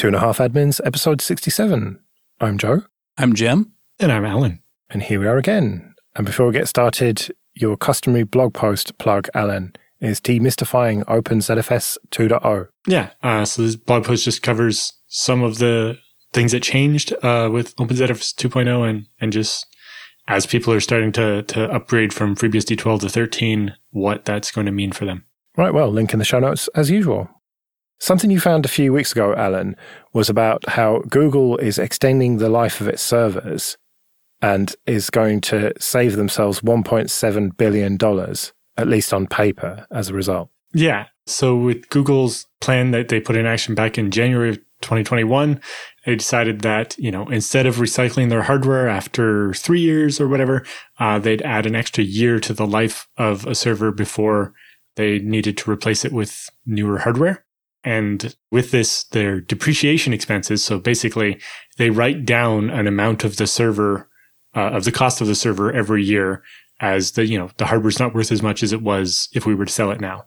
Two 0.00 0.06
and 0.06 0.16
a 0.16 0.20
Half 0.20 0.38
Admins, 0.38 0.80
episode 0.82 1.20
67. 1.20 2.00
I'm 2.40 2.56
Joe. 2.56 2.84
I'm 3.18 3.34
Jim. 3.34 3.74
And 3.98 4.10
I'm 4.10 4.24
Alan. 4.24 4.62
And 4.88 5.02
here 5.02 5.20
we 5.20 5.26
are 5.26 5.36
again. 5.36 5.94
And 6.16 6.24
before 6.24 6.46
we 6.46 6.54
get 6.54 6.68
started, 6.68 7.30
your 7.52 7.76
customary 7.76 8.24
blog 8.24 8.54
post 8.54 8.96
plug, 8.96 9.28
Alan, 9.34 9.74
is 10.00 10.18
demystifying 10.18 11.04
OpenZFS 11.04 11.98
2.0. 12.12 12.68
Yeah. 12.86 13.10
Uh, 13.22 13.44
so 13.44 13.60
this 13.60 13.76
blog 13.76 14.06
post 14.06 14.24
just 14.24 14.40
covers 14.40 14.94
some 15.08 15.42
of 15.42 15.58
the 15.58 15.98
things 16.32 16.52
that 16.52 16.62
changed 16.62 17.12
uh, 17.22 17.50
with 17.52 17.76
OpenZFS 17.76 18.36
2.0 18.36 18.88
and, 18.88 19.04
and 19.20 19.34
just 19.34 19.66
as 20.28 20.46
people 20.46 20.72
are 20.72 20.80
starting 20.80 21.12
to, 21.12 21.42
to 21.42 21.70
upgrade 21.70 22.14
from 22.14 22.34
FreeBSD 22.34 22.78
12 22.78 23.00
to 23.02 23.08
13, 23.10 23.74
what 23.90 24.24
that's 24.24 24.50
going 24.50 24.64
to 24.64 24.72
mean 24.72 24.92
for 24.92 25.04
them. 25.04 25.26
Right. 25.58 25.74
Well, 25.74 25.90
link 25.90 26.14
in 26.14 26.18
the 26.18 26.24
show 26.24 26.38
notes 26.38 26.68
as 26.74 26.90
usual. 26.90 27.28
Something 28.00 28.30
you 28.30 28.40
found 28.40 28.64
a 28.64 28.68
few 28.68 28.94
weeks 28.94 29.12
ago, 29.12 29.34
Alan, 29.34 29.76
was 30.14 30.30
about 30.30 30.66
how 30.70 31.02
Google 31.10 31.58
is 31.58 31.78
extending 31.78 32.38
the 32.38 32.48
life 32.48 32.80
of 32.80 32.88
its 32.88 33.02
servers 33.02 33.76
and 34.40 34.74
is 34.86 35.10
going 35.10 35.42
to 35.42 35.74
save 35.78 36.16
themselves 36.16 36.62
$1.7 36.62 37.56
billion, 37.58 37.98
at 38.78 38.88
least 38.88 39.12
on 39.12 39.26
paper, 39.26 39.86
as 39.90 40.08
a 40.08 40.14
result. 40.14 40.48
Yeah. 40.72 41.08
So 41.26 41.54
with 41.54 41.90
Google's 41.90 42.46
plan 42.62 42.90
that 42.92 43.08
they 43.08 43.20
put 43.20 43.36
in 43.36 43.44
action 43.44 43.74
back 43.74 43.98
in 43.98 44.10
January 44.10 44.48
of 44.48 44.56
2021, 44.80 45.60
they 46.06 46.16
decided 46.16 46.62
that, 46.62 46.96
you 46.98 47.10
know, 47.10 47.28
instead 47.28 47.66
of 47.66 47.76
recycling 47.76 48.30
their 48.30 48.42
hardware 48.42 48.88
after 48.88 49.52
three 49.52 49.80
years 49.80 50.18
or 50.18 50.26
whatever, 50.26 50.64
uh, 50.98 51.18
they'd 51.18 51.42
add 51.42 51.66
an 51.66 51.76
extra 51.76 52.02
year 52.02 52.40
to 52.40 52.54
the 52.54 52.66
life 52.66 53.08
of 53.18 53.46
a 53.46 53.54
server 53.54 53.92
before 53.92 54.54
they 54.96 55.18
needed 55.18 55.58
to 55.58 55.70
replace 55.70 56.02
it 56.04 56.12
with 56.12 56.48
newer 56.64 57.00
hardware. 57.00 57.44
And 57.82 58.34
with 58.50 58.70
this, 58.70 59.04
their 59.04 59.40
depreciation 59.40 60.12
expenses. 60.12 60.62
So 60.62 60.78
basically, 60.78 61.40
they 61.78 61.90
write 61.90 62.26
down 62.26 62.68
an 62.68 62.86
amount 62.86 63.24
of 63.24 63.36
the 63.36 63.46
server, 63.46 64.08
uh, 64.54 64.70
of 64.70 64.84
the 64.84 64.92
cost 64.92 65.20
of 65.20 65.26
the 65.26 65.34
server 65.34 65.72
every 65.72 66.04
year 66.04 66.42
as 66.80 67.12
the, 67.12 67.26
you 67.26 67.38
know, 67.38 67.50
the 67.56 67.66
hardware's 67.66 67.98
not 67.98 68.14
worth 68.14 68.32
as 68.32 68.42
much 68.42 68.62
as 68.62 68.72
it 68.72 68.82
was 68.82 69.28
if 69.34 69.46
we 69.46 69.54
were 69.54 69.66
to 69.66 69.72
sell 69.72 69.90
it 69.90 70.00
now. 70.00 70.26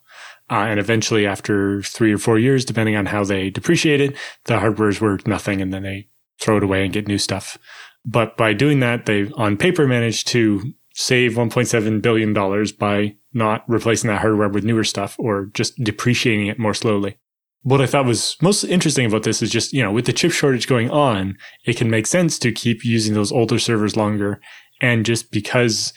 Uh, 0.50 0.66
and 0.68 0.80
eventually, 0.80 1.26
after 1.26 1.82
three 1.84 2.14
or 2.14 2.18
four 2.18 2.38
years, 2.38 2.66
depending 2.66 2.96
on 2.96 3.06
how 3.06 3.24
they 3.24 3.50
depreciate 3.50 4.02
it, 4.02 4.16
the 4.46 4.60
hardware's 4.60 5.00
worth 5.00 5.26
nothing 5.26 5.62
and 5.62 5.74
then 5.74 5.84
they 5.84 6.08
throw 6.40 6.58
it 6.58 6.64
away 6.64 6.84
and 6.84 6.94
get 6.94 7.08
new 7.08 7.18
stuff. 7.18 7.58
But 8.06 8.36
by 8.36 8.54
doing 8.54 8.80
that, 8.82 9.06
they 9.06 9.30
on 9.36 9.58
paper 9.58 9.88
managed 9.88 10.28
to 10.30 10.74
save 10.94 11.34
$1.7 11.34 12.02
billion 12.02 12.34
by 12.78 13.16
not 13.34 13.64
replacing 13.68 14.10
that 14.10 14.22
hardware 14.22 14.50
with 14.50 14.64
newer 14.64 14.84
stuff 14.84 15.16
or 15.18 15.46
just 15.54 15.76
depreciating 15.78 16.48
it 16.48 16.60
more 16.60 16.74
slowly 16.74 17.18
what 17.64 17.82
I 17.82 17.86
thought 17.86 18.06
was 18.06 18.36
most 18.42 18.66
interesting 18.66 19.06
about 19.06 19.24
this 19.24 19.42
is 19.42 19.50
just, 19.50 19.74
you 19.74 19.82
know, 19.82 19.92
with 19.92 20.06
the 20.06 20.14
chip 20.14 20.32
shortage 20.32 20.68
going 20.68 20.90
on, 20.92 21.38
it 21.66 21.78
can 21.78 21.90
make 21.90 22.06
sense 22.06 22.38
to 22.40 22.52
keep 22.52 22.84
using 22.84 23.14
those 23.14 23.32
older 23.32 23.58
servers 23.58 23.96
longer. 23.96 24.42
And 24.82 25.06
just 25.06 25.32
because 25.32 25.94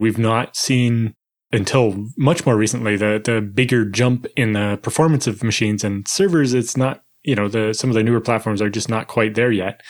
we've 0.00 0.18
not 0.18 0.56
seen 0.56 1.14
until 1.52 2.08
much 2.18 2.44
more 2.44 2.56
recently 2.56 2.96
the 2.96 3.22
the 3.24 3.40
bigger 3.40 3.84
jump 3.84 4.26
in 4.36 4.52
the 4.52 4.78
performance 4.82 5.28
of 5.28 5.44
machines 5.44 5.84
and 5.84 6.06
servers, 6.08 6.54
it's 6.54 6.76
not, 6.76 7.02
you 7.22 7.36
know, 7.36 7.46
the 7.48 7.72
some 7.72 7.88
of 7.88 7.94
the 7.94 8.02
newer 8.02 8.20
platforms 8.20 8.60
are 8.60 8.68
just 8.68 8.88
not 8.88 9.06
quite 9.06 9.36
there 9.36 9.52
yet. 9.52 9.82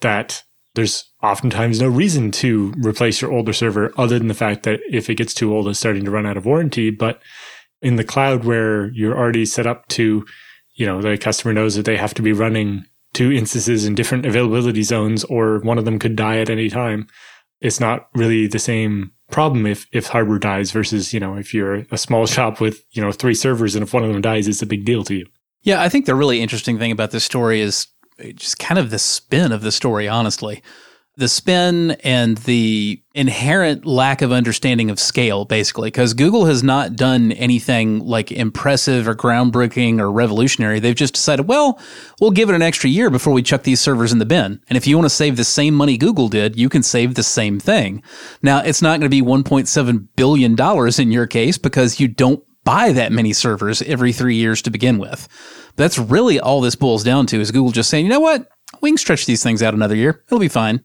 That 0.00 0.42
there's 0.74 1.12
oftentimes 1.22 1.80
no 1.80 1.88
reason 1.88 2.30
to 2.30 2.72
replace 2.78 3.20
your 3.20 3.32
older 3.32 3.52
server 3.52 3.92
other 3.98 4.18
than 4.18 4.28
the 4.28 4.34
fact 4.34 4.62
that 4.62 4.80
if 4.90 5.10
it 5.10 5.16
gets 5.16 5.34
too 5.34 5.54
old, 5.54 5.68
it's 5.68 5.78
starting 5.78 6.04
to 6.06 6.10
run 6.10 6.26
out 6.26 6.38
of 6.38 6.46
warranty. 6.46 6.90
But 6.90 7.20
in 7.82 7.96
the 7.96 8.04
cloud 8.04 8.44
where 8.44 8.90
you're 8.92 9.16
already 9.16 9.44
set 9.44 9.66
up 9.66 9.86
to 9.88 10.24
you 10.74 10.86
know, 10.86 11.00
the 11.00 11.16
customer 11.18 11.52
knows 11.52 11.76
that 11.76 11.84
they 11.84 11.96
have 11.96 12.14
to 12.14 12.22
be 12.22 12.32
running 12.32 12.84
two 13.12 13.30
instances 13.32 13.84
in 13.84 13.94
different 13.94 14.26
availability 14.26 14.82
zones 14.82 15.24
or 15.24 15.60
one 15.60 15.78
of 15.78 15.84
them 15.84 15.98
could 15.98 16.16
die 16.16 16.38
at 16.38 16.50
any 16.50 16.68
time. 16.68 17.06
It's 17.60 17.80
not 17.80 18.08
really 18.14 18.46
the 18.46 18.58
same 18.58 19.12
problem 19.30 19.66
if, 19.66 19.86
if 19.92 20.08
hardware 20.08 20.38
dies 20.38 20.72
versus, 20.72 21.14
you 21.14 21.20
know, 21.20 21.36
if 21.36 21.54
you're 21.54 21.86
a 21.90 21.96
small 21.96 22.26
shop 22.26 22.60
with, 22.60 22.84
you 22.90 23.00
know, 23.00 23.12
three 23.12 23.34
servers 23.34 23.74
and 23.74 23.82
if 23.84 23.94
one 23.94 24.02
of 24.02 24.12
them 24.12 24.20
dies, 24.20 24.48
it's 24.48 24.62
a 24.62 24.66
big 24.66 24.84
deal 24.84 25.04
to 25.04 25.14
you. 25.14 25.26
Yeah, 25.62 25.80
I 25.80 25.88
think 25.88 26.06
the 26.06 26.14
really 26.14 26.40
interesting 26.40 26.78
thing 26.78 26.92
about 26.92 27.12
this 27.12 27.24
story 27.24 27.60
is 27.60 27.86
just 28.34 28.58
kind 28.58 28.78
of 28.78 28.90
the 28.90 28.98
spin 28.98 29.52
of 29.52 29.62
the 29.62 29.72
story, 29.72 30.08
honestly 30.08 30.62
the 31.16 31.28
spin 31.28 31.92
and 32.02 32.38
the 32.38 33.00
inherent 33.14 33.86
lack 33.86 34.20
of 34.20 34.32
understanding 34.32 34.90
of 34.90 34.98
scale, 34.98 35.44
basically, 35.44 35.88
because 35.88 36.12
Google 36.12 36.46
has 36.46 36.64
not 36.64 36.96
done 36.96 37.30
anything 37.32 38.00
like 38.00 38.32
impressive 38.32 39.06
or 39.06 39.14
groundbreaking 39.14 40.00
or 40.00 40.10
revolutionary. 40.10 40.80
They've 40.80 40.94
just 40.94 41.14
decided, 41.14 41.46
well, 41.46 41.78
we'll 42.20 42.32
give 42.32 42.48
it 42.48 42.56
an 42.56 42.62
extra 42.62 42.90
year 42.90 43.10
before 43.10 43.32
we 43.32 43.42
chuck 43.42 43.62
these 43.62 43.80
servers 43.80 44.12
in 44.12 44.18
the 44.18 44.26
bin. 44.26 44.60
And 44.68 44.76
if 44.76 44.86
you 44.86 44.96
want 44.96 45.06
to 45.06 45.10
save 45.10 45.36
the 45.36 45.44
same 45.44 45.74
money 45.74 45.96
Google 45.96 46.28
did, 46.28 46.56
you 46.56 46.68
can 46.68 46.82
save 46.82 47.14
the 47.14 47.22
same 47.22 47.60
thing. 47.60 48.02
Now, 48.42 48.58
it's 48.60 48.82
not 48.82 48.98
going 48.98 49.08
to 49.08 49.08
be 49.08 49.22
$1.7 49.22 50.08
billion 50.16 51.00
in 51.00 51.12
your 51.12 51.26
case 51.28 51.58
because 51.58 52.00
you 52.00 52.08
don't 52.08 52.42
buy 52.64 52.92
that 52.92 53.12
many 53.12 53.32
servers 53.32 53.82
every 53.82 54.12
three 54.12 54.36
years 54.36 54.62
to 54.62 54.70
begin 54.70 54.98
with. 54.98 55.28
That's 55.76 55.98
really 55.98 56.40
all 56.40 56.60
this 56.60 56.74
boils 56.74 57.04
down 57.04 57.26
to 57.26 57.40
is 57.40 57.52
Google 57.52 57.70
just 57.70 57.90
saying, 57.90 58.06
you 58.06 58.10
know 58.10 58.20
what? 58.20 58.48
We 58.80 58.90
can 58.90 58.98
stretch 58.98 59.26
these 59.26 59.42
things 59.42 59.62
out 59.62 59.74
another 59.74 59.94
year. 59.94 60.24
It'll 60.26 60.38
be 60.40 60.48
fine. 60.48 60.84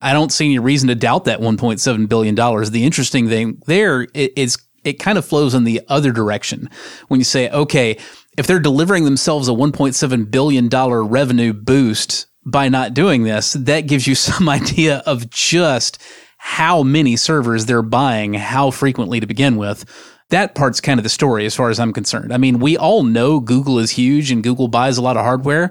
I 0.00 0.12
don't 0.12 0.32
see 0.32 0.46
any 0.46 0.58
reason 0.58 0.88
to 0.88 0.94
doubt 0.94 1.24
that 1.24 1.40
1.7 1.40 2.08
billion 2.08 2.34
dollars. 2.34 2.70
The 2.70 2.84
interesting 2.84 3.28
thing 3.28 3.60
there 3.66 4.06
is 4.14 4.56
it 4.84 4.94
kind 4.94 5.18
of 5.18 5.24
flows 5.24 5.54
in 5.54 5.64
the 5.64 5.82
other 5.88 6.10
direction 6.12 6.70
when 7.08 7.20
you 7.20 7.24
say, 7.24 7.50
okay, 7.50 7.98
if 8.38 8.46
they're 8.46 8.60
delivering 8.60 9.04
themselves 9.04 9.48
a 9.48 9.52
1.7 9.52 10.30
billion 10.30 10.68
dollar 10.68 11.04
revenue 11.04 11.52
boost 11.52 12.26
by 12.46 12.68
not 12.68 12.94
doing 12.94 13.24
this, 13.24 13.52
that 13.52 13.82
gives 13.82 14.06
you 14.06 14.14
some 14.14 14.48
idea 14.48 15.02
of 15.06 15.28
just 15.30 16.02
how 16.38 16.82
many 16.82 17.16
servers 17.16 17.66
they're 17.66 17.82
buying, 17.82 18.32
how 18.32 18.70
frequently 18.70 19.20
to 19.20 19.26
begin 19.26 19.56
with. 19.56 19.84
That 20.30 20.54
part's 20.54 20.80
kind 20.80 20.98
of 20.98 21.04
the 21.04 21.10
story 21.10 21.44
as 21.44 21.54
far 21.54 21.70
as 21.70 21.78
I'm 21.78 21.92
concerned. 21.92 22.32
I 22.32 22.38
mean, 22.38 22.60
we 22.60 22.76
all 22.76 23.02
know 23.02 23.40
Google 23.40 23.78
is 23.78 23.90
huge 23.90 24.30
and 24.30 24.42
Google 24.42 24.68
buys 24.68 24.96
a 24.96 25.02
lot 25.02 25.16
of 25.16 25.24
hardware, 25.24 25.70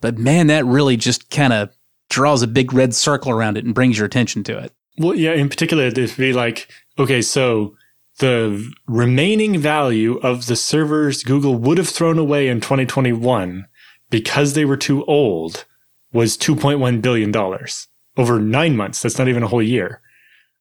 but 0.00 0.18
man, 0.18 0.48
that 0.48 0.64
really 0.64 0.96
just 0.96 1.30
kind 1.30 1.52
of 1.52 1.68
draws 2.10 2.42
a 2.42 2.46
big 2.46 2.72
red 2.72 2.94
circle 2.94 3.32
around 3.32 3.56
it 3.56 3.64
and 3.64 3.74
brings 3.74 3.96
your 3.96 4.06
attention 4.06 4.44
to 4.44 4.58
it. 4.58 4.72
Well, 4.98 5.14
yeah, 5.14 5.32
in 5.32 5.48
particular, 5.48 5.84
it'd 5.84 6.16
be 6.16 6.32
like, 6.34 6.68
okay, 6.98 7.22
so 7.22 7.76
the 8.18 8.70
remaining 8.86 9.58
value 9.58 10.18
of 10.18 10.46
the 10.46 10.56
servers 10.56 11.22
Google 11.22 11.54
would 11.54 11.78
have 11.78 11.88
thrown 11.88 12.18
away 12.18 12.48
in 12.48 12.60
2021 12.60 13.66
because 14.10 14.52
they 14.52 14.66
were 14.66 14.76
too 14.76 15.04
old 15.06 15.64
was 16.12 16.36
$2.1 16.36 17.00
billion 17.00 17.34
over 18.16 18.40
nine 18.40 18.76
months. 18.76 19.00
That's 19.00 19.18
not 19.18 19.28
even 19.28 19.42
a 19.42 19.48
whole 19.48 19.62
year. 19.62 20.02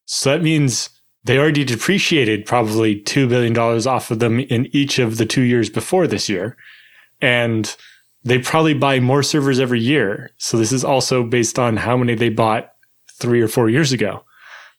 So 0.05 0.31
that 0.31 0.43
means 0.43 0.89
they 1.23 1.37
already 1.37 1.65
depreciated 1.65 2.45
probably 2.45 3.01
$2 3.01 3.27
billion 3.27 3.57
off 3.57 4.11
of 4.11 4.19
them 4.19 4.39
in 4.39 4.69
each 4.71 4.99
of 4.99 5.17
the 5.17 5.25
two 5.25 5.41
years 5.41 5.69
before 5.69 6.07
this 6.07 6.29
year. 6.29 6.55
And 7.19 7.75
they 8.23 8.39
probably 8.39 8.73
buy 8.73 8.99
more 8.99 9.23
servers 9.23 9.59
every 9.59 9.79
year. 9.79 10.31
So 10.37 10.57
this 10.57 10.71
is 10.71 10.83
also 10.83 11.23
based 11.23 11.57
on 11.57 11.77
how 11.77 11.97
many 11.97 12.15
they 12.15 12.29
bought 12.29 12.71
three 13.19 13.41
or 13.41 13.47
four 13.47 13.69
years 13.69 13.91
ago. 13.91 14.23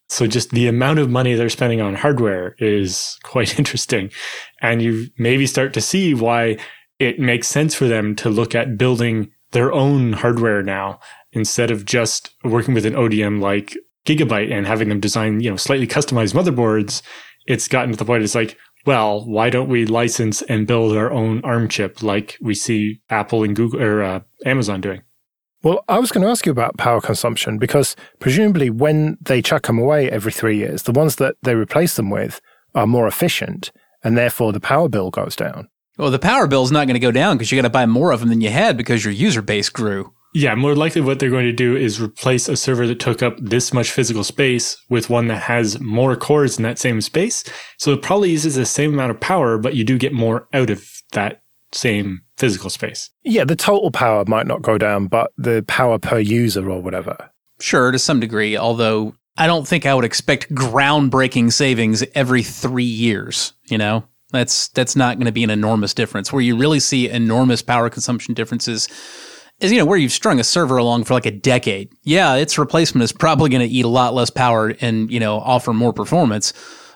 So 0.09 0.27
just 0.27 0.51
the 0.51 0.67
amount 0.67 0.99
of 0.99 1.09
money 1.09 1.35
they're 1.35 1.49
spending 1.49 1.81
on 1.81 1.95
hardware 1.95 2.57
is 2.59 3.19
quite 3.23 3.59
interesting. 3.59 4.11
And 4.61 4.83
you 4.83 5.07
maybe 5.19 5.47
start 5.47 5.73
to 5.75 5.81
see 5.81 6.15
why 6.15 6.59
it 6.99 7.19
makes 7.19 7.49
sense 7.49 7.75
for 7.75 7.87
them 7.87 8.15
to 8.17 8.29
look 8.29 8.55
at 8.55 8.77
building 8.77 9.31
their 9.53 9.73
own 9.73 10.13
hardware 10.13 10.63
now 10.63 11.01
instead 11.33 11.71
of 11.71 11.85
just 11.85 12.31
working 12.45 12.75
with 12.75 12.85
an 12.85 12.95
ODM 12.95 13.41
like 13.41 13.77
Gigabyte 14.05 14.53
and 14.53 14.67
having 14.67 14.89
them 14.89 15.01
design, 15.01 15.41
you 15.41 15.51
know, 15.51 15.57
slightly 15.57 15.87
customized 15.87 16.35
motherboards. 16.35 17.03
It's 17.47 17.69
gotten 17.69 17.93
to 17.93 17.97
the 17.97 18.05
point 18.05 18.23
it's 18.23 18.35
like, 18.35 18.57
well, 18.87 19.25
why 19.27 19.51
don't 19.51 19.69
we 19.69 19.87
license 19.87 20.43
and 20.43 20.67
build 20.67 20.97
our 20.97 21.11
own 21.11 21.43
ARM 21.45 21.69
chip 21.69 22.03
like 22.03 22.37
we 22.41 22.55
see 22.55 23.01
Apple 23.11 23.43
and 23.43 23.55
Google 23.55 23.83
or 23.83 24.03
uh, 24.03 24.21
Amazon 24.45 24.81
doing? 24.81 25.03
Well, 25.63 25.85
I 25.89 25.99
was 25.99 26.11
going 26.11 26.25
to 26.25 26.31
ask 26.31 26.47
you 26.47 26.53
about 26.53 26.79
power 26.79 27.03
consumption 27.03 27.59
because 27.59 27.95
presumably 28.19 28.71
when 28.71 29.19
they 29.21 29.43
chuck 29.43 29.67
them 29.67 29.79
away 29.79 30.11
every 30.11 30.33
three 30.33 30.57
years, 30.57 30.85
the 30.85 30.93
ones 30.93 31.17
that 31.17 31.37
they 31.43 31.55
replace 31.55 31.97
them 31.97 32.09
with 32.09 32.41
are 32.75 32.87
more 32.87 33.07
efficient 33.07 33.71
and 34.03 34.17
therefore 34.17 34.53
the 34.53 34.61
power 34.61 34.89
bill 34.89 35.11
goes 35.11 35.37
down. 35.37 35.69
Well, 35.99 36.11
the 36.11 36.19
power 36.19 36.47
bill 36.47 36.63
is 36.63 36.73
not 36.73 36.87
going 36.87 36.95
to 36.95 37.01
go 37.01 37.11
down 37.11 37.37
because 37.37 37.53
you 37.53 37.59
got 37.59 37.69
to 37.69 37.71
buy 37.71 37.85
more 37.85 38.11
of 38.11 38.21
them 38.21 38.31
than 38.31 38.41
you 38.41 38.49
had 38.49 38.79
because 38.79 39.05
your 39.05 39.13
user 39.13 39.43
base 39.43 39.69
grew. 39.69 40.15
Yeah, 40.33 40.55
more 40.55 40.77
likely 40.77 41.01
what 41.01 41.19
they're 41.19 41.31
going 41.31 41.47
to 41.47 41.53
do 41.53 41.77
is 41.77 42.01
replace 42.01 42.49
a 42.49 42.57
server 42.57 42.87
that 42.87 43.01
took 43.01 43.23
up 43.23 43.37
this 43.41 43.73
much 43.73 43.91
physical 43.91 44.23
space 44.23 44.77
with 44.89 45.11
one 45.11 45.27
that 45.29 45.43
has 45.43 45.81
more 45.81 46.15
cores 46.15 46.57
in 46.57 46.63
that 46.63 46.79
same 46.79 47.01
space. 47.01 47.43
So 47.79 47.93
it 47.93 48.03
probably 48.03 48.31
uses 48.31 48.55
the 48.55 48.65
same 48.65 48.95
amount 48.95 49.11
of 49.11 49.21
power, 49.21 49.59
but 49.59 49.75
you 49.75 49.83
do 49.85 49.99
get 49.99 50.13
more 50.13 50.47
out 50.53 50.71
of 50.71 50.87
that 51.13 51.43
same 51.73 52.23
physical 52.37 52.71
space. 52.71 53.11
Yeah, 53.25 53.45
the 53.45 53.57
total 53.57 53.91
power 53.91 54.25
might 54.27 54.47
not 54.47 54.63
go 54.63 54.79
down, 54.79 55.09
but 55.09 55.33
the 55.37 55.65
power 55.67 55.99
per 55.99 56.19
user 56.21 56.69
or 56.71 56.81
whatever. 56.81 57.31
Sure, 57.61 57.91
to 57.91 57.99
some 57.99 58.21
degree, 58.21 58.57
although 58.57 59.15
I 59.37 59.47
don't 59.47 59.67
think 59.67 59.85
I 59.85 59.95
would 59.95 60.05
expect 60.05 60.55
groundbreaking 60.55 61.53
savings 61.53 62.05
every 62.15 62.43
three 62.43 62.85
years, 62.85 63.53
you 63.67 63.79
know? 63.79 64.05
That's 64.33 64.69
that's 64.69 64.95
not 64.95 65.17
going 65.17 65.27
to 65.27 65.33
be 65.33 65.43
an 65.43 65.51
enormous 65.51 65.93
difference. 65.93 66.33
Where 66.33 66.43
you 66.43 66.57
really 66.57 66.79
see 66.79 67.09
enormous 67.09 67.63
power 67.63 67.91
consumption 67.91 68.33
differences 68.33 68.89
is 69.61 69.73
you 69.73 69.79
know 69.79 69.85
where 69.85 69.99
you've 69.99 70.13
strung 70.13 70.41
a 70.41 70.45
server 70.45 70.77
along 70.77 71.05
for 71.05 71.15
like 71.15 71.27
a 71.27 71.31
decade. 71.31 71.93
Yeah, 72.03 72.35
its 72.37 72.59
replacement 72.59 73.05
is 73.05 73.13
probably 73.13 73.51
going 73.51 73.67
to 73.67 73.75
eat 73.75 73.85
a 73.85 73.89
lot 73.89 74.15
less 74.15 74.31
power 74.31 74.75
and 74.81 75.11
you 75.11 75.21
know 75.21 75.37
offer 75.37 75.73
more 75.73 75.93
performance, 75.93 76.53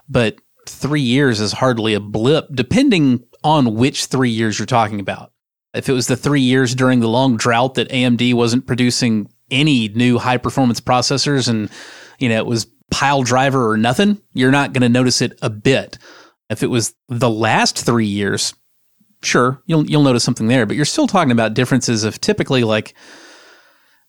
but 0.09 0.39
three 0.67 1.01
years 1.01 1.41
is 1.41 1.53
hardly 1.53 1.95
a 1.95 2.01
blip, 2.01 2.49
depending 2.53 3.23
on 3.43 3.75
which 3.75 4.07
three 4.07 4.31
years 4.31 4.59
you're 4.59 4.67
talking 4.67 5.01
about. 5.01 5.33
If 5.75 5.89
it 5.89 5.93
was 5.93 6.07
the 6.07 6.17
three 6.17 6.41
years 6.41 6.75
during 6.75 7.01
the 7.01 7.09
long 7.09 7.37
drought 7.37 7.75
that 7.75 7.91
AMD 7.91 8.35
wasn't 8.35 8.67
producing 8.67 9.29
any 9.51 9.89
new 9.89 10.19
high 10.19 10.39
performance 10.39 10.81
processors 10.81 11.49
and 11.49 11.71
you 12.19 12.29
know 12.29 12.39
it 12.39 12.47
was 12.47 12.67
Piledriver 12.93 13.71
or 13.71 13.77
nothing, 13.77 14.21
you're 14.35 14.53
not 14.53 14.73
going 14.73 14.83
to 14.83 14.89
notice 14.89 15.21
it 15.21 15.39
a 15.43 15.51
bit. 15.51 15.99
If 16.49 16.63
it 16.63 16.69
was 16.69 16.95
the 17.09 17.31
last 17.31 17.85
three 17.85 18.07
years, 18.07 18.55
sure, 19.25 19.63
you'll 19.67 19.89
you'll 19.89 20.03
notice 20.03 20.25
something 20.25 20.49
there, 20.49 20.67
but 20.67 20.77
you're 20.77 20.85
still 20.85 21.07
talking 21.07 21.33
about 21.33 21.55
differences 21.55 22.05
of 22.05 22.21
typically 22.21 22.65
like 22.65 22.95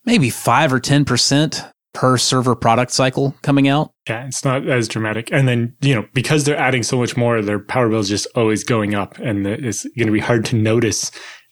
maybe 0.05 0.29
five 0.29 0.71
or 0.71 0.79
ten 0.79 1.05
percent 1.05 1.63
per 1.95 2.17
server 2.17 2.55
product 2.55 2.91
cycle 2.91 3.33
coming 3.41 3.67
out. 3.67 3.91
Yeah, 4.07 4.27
it's 4.27 4.45
not 4.45 4.67
as 4.67 4.87
dramatic. 4.87 5.31
And 5.31 5.47
then, 5.47 5.75
you 5.81 5.95
know, 5.95 6.05
because 6.13 6.43
they're 6.43 6.57
adding 6.57 6.83
so 6.83 6.97
much 6.97 7.17
more, 7.17 7.41
their 7.41 7.57
power 7.57 7.89
bill 7.89 7.99
is 7.99 8.09
just 8.09 8.27
always 8.35 8.63
going 8.63 8.93
up 8.93 9.17
and 9.17 9.47
it's 9.47 9.83
going 9.95 10.07
to 10.07 10.11
be 10.11 10.19
hard 10.19 10.45
to 10.45 10.57
notice 10.57 11.09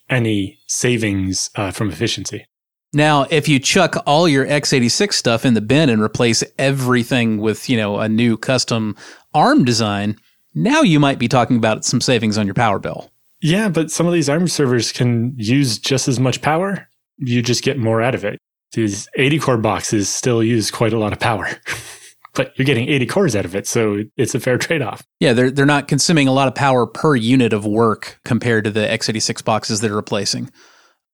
any 0.09 0.59
savings 0.67 1.49
uh, 1.55 1.71
from 1.71 1.89
efficiency. 1.89 2.45
Now, 2.91 3.25
if 3.31 3.47
you 3.47 3.57
chuck 3.57 3.95
all 4.05 4.27
your 4.27 4.45
x86 4.45 5.13
stuff 5.13 5.45
in 5.45 5.55
the 5.55 5.61
bin 5.61 5.89
and 5.89 6.01
replace 6.01 6.43
everything 6.59 7.37
with, 7.37 7.67
you 7.69 7.77
know, 7.77 7.99
a 7.99 8.07
new 8.07 8.37
custom 8.37 8.95
ARM 9.33 9.63
design, 9.65 10.17
now 10.53 10.81
you 10.81 10.99
might 10.99 11.17
be 11.17 11.27
talking 11.27 11.57
about 11.57 11.85
some 11.85 12.01
savings 12.01 12.37
on 12.37 12.45
your 12.45 12.53
power 12.53 12.77
bill. 12.77 13.09
Yeah, 13.43 13.67
but 13.67 13.91
some 13.91 14.07
of 14.07 14.13
these 14.13 14.29
ARM 14.29 14.47
servers 14.47 14.93
can 14.93 15.33
use 15.37 15.77
just 15.77 16.07
as 16.07 16.17
much 16.17 16.41
power. 16.41 16.87
You 17.17 17.41
just 17.41 17.61
get 17.61 17.77
more 17.77 18.01
out 18.01 18.15
of 18.15 18.23
it. 18.23 18.39
These 18.71 19.09
80 19.15 19.39
core 19.39 19.57
boxes 19.57 20.07
still 20.07 20.41
use 20.41 20.71
quite 20.71 20.93
a 20.93 20.97
lot 20.97 21.11
of 21.11 21.19
power. 21.19 21.49
but 22.33 22.57
you're 22.57 22.65
getting 22.65 22.87
80 22.87 23.05
cores 23.05 23.35
out 23.35 23.43
of 23.43 23.53
it, 23.53 23.67
so 23.67 24.03
it's 24.15 24.33
a 24.33 24.39
fair 24.39 24.57
trade-off. 24.57 25.03
Yeah, 25.19 25.33
they're 25.33 25.51
they're 25.51 25.65
not 25.65 25.89
consuming 25.89 26.27
a 26.27 26.31
lot 26.31 26.47
of 26.47 26.55
power 26.55 26.87
per 26.87 27.15
unit 27.17 27.51
of 27.51 27.65
work 27.65 28.19
compared 28.23 28.63
to 28.63 28.71
the 28.71 28.87
x86 28.87 29.43
boxes 29.43 29.81
they're 29.81 29.93
replacing. 29.93 30.49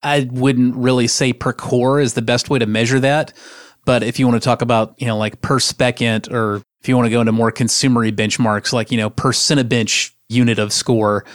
I 0.04 0.30
wouldn't 0.31 0.76
really 0.76 1.08
say 1.08 1.34
per 1.34 1.52
core 1.52 2.00
is 2.00 2.14
the 2.14 2.22
best 2.22 2.50
way 2.50 2.60
to 2.60 2.68
measure 2.68 3.00
that, 3.00 3.34
but 3.86 4.04
if 4.04 4.20
you 4.20 4.28
want 4.28 4.42
to 4.42 4.46
talk 4.46 4.62
about, 4.62 4.94
you 5.02 5.08
know, 5.08 5.18
like 5.18 5.42
per 5.42 5.60
SPECint 5.60 6.31
or 6.31 6.62
if 6.80 6.88
you 6.88 6.96
want 6.96 7.08
to 7.08 7.12
go 7.12 7.22
into 7.22 7.31
more 7.31 7.52
consumery 7.52 8.12
benchmarks 8.12 8.72
like, 8.72 8.92
you 8.92 8.98
know, 8.98 9.10
per 9.10 9.34
Cinebench 9.34 10.12
unit 10.30 10.60
of 10.60 10.72
score, 10.72 11.26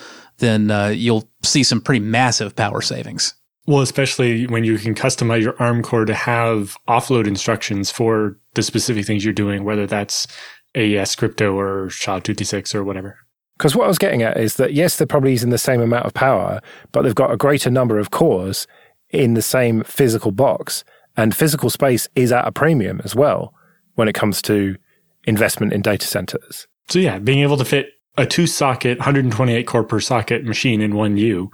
then 0.45 0.71
uh, 0.71 0.89
you'll 0.89 1.29
see 1.43 1.63
some 1.63 1.81
pretty 1.81 2.05
massive 2.05 2.55
power 2.55 2.81
savings. 2.81 3.35
Well, 3.67 3.81
especially 3.81 4.47
when 4.47 4.65
you 4.65 4.77
can 4.79 4.95
customize 4.95 5.43
your 5.43 5.61
ARM 5.61 5.83
core 5.83 6.05
to 6.05 6.15
have 6.15 6.77
offload 6.87 7.27
instructions 7.27 7.91
for 7.91 8.39
the 8.55 8.63
specific 8.63 9.07
things 9.07 9.25
you're 9.25 9.33
doing, 9.33 9.65
whether 9.65 9.87
that's 9.87 10.27
AES 10.75 11.17
crypto 11.17 11.59
or 11.59 11.89
SHA-256 11.89 12.75
or 12.75 12.85
whatever. 12.85 13.19
Because 13.57 13.75
what 13.75 13.85
I 13.85 13.89
was 13.89 13.99
getting 13.99 14.23
at 14.23 14.37
is 14.37 14.57
that 14.57 14.75
yes, 14.75 14.97
they're 14.97 15.07
probably 15.07 15.31
using 15.31 15.51
the 15.51 15.59
same 15.59 15.81
amount 15.81 16.07
of 16.07 16.13
power, 16.13 16.61
but 16.93 17.03
they've 17.03 17.15
got 17.15 17.31
a 17.31 17.37
greater 17.37 17.71
number 17.71 17.99
of 17.99 18.11
cores 18.11 18.67
in 19.11 19.35
the 19.35 19.43
same 19.43 19.85
physical 19.85 20.33
box, 20.33 20.85
and 21.17 21.35
physical 21.35 21.71
space 21.71 22.09
is 22.17 22.33
at 22.33 22.47
a 22.47 22.53
premium 22.53 23.01
as 23.05 23.15
well 23.15 23.55
when 23.95 24.09
it 24.09 24.15
comes 24.15 24.43
to 24.43 24.77
investment 25.25 25.73
in 25.73 25.81
data 25.81 26.07
centers. 26.07 26.67
So 26.89 26.99
yeah, 26.99 27.19
being 27.19 27.41
able 27.41 27.57
to 27.57 27.65
fit 27.65 27.91
a 28.17 28.27
two 28.27 28.47
socket, 28.47 28.99
128 28.99 29.67
core 29.67 29.85
per 29.85 30.01
socket 30.01 30.45
machine 30.45 30.81
in 30.81 30.95
one 30.95 31.17
U 31.17 31.51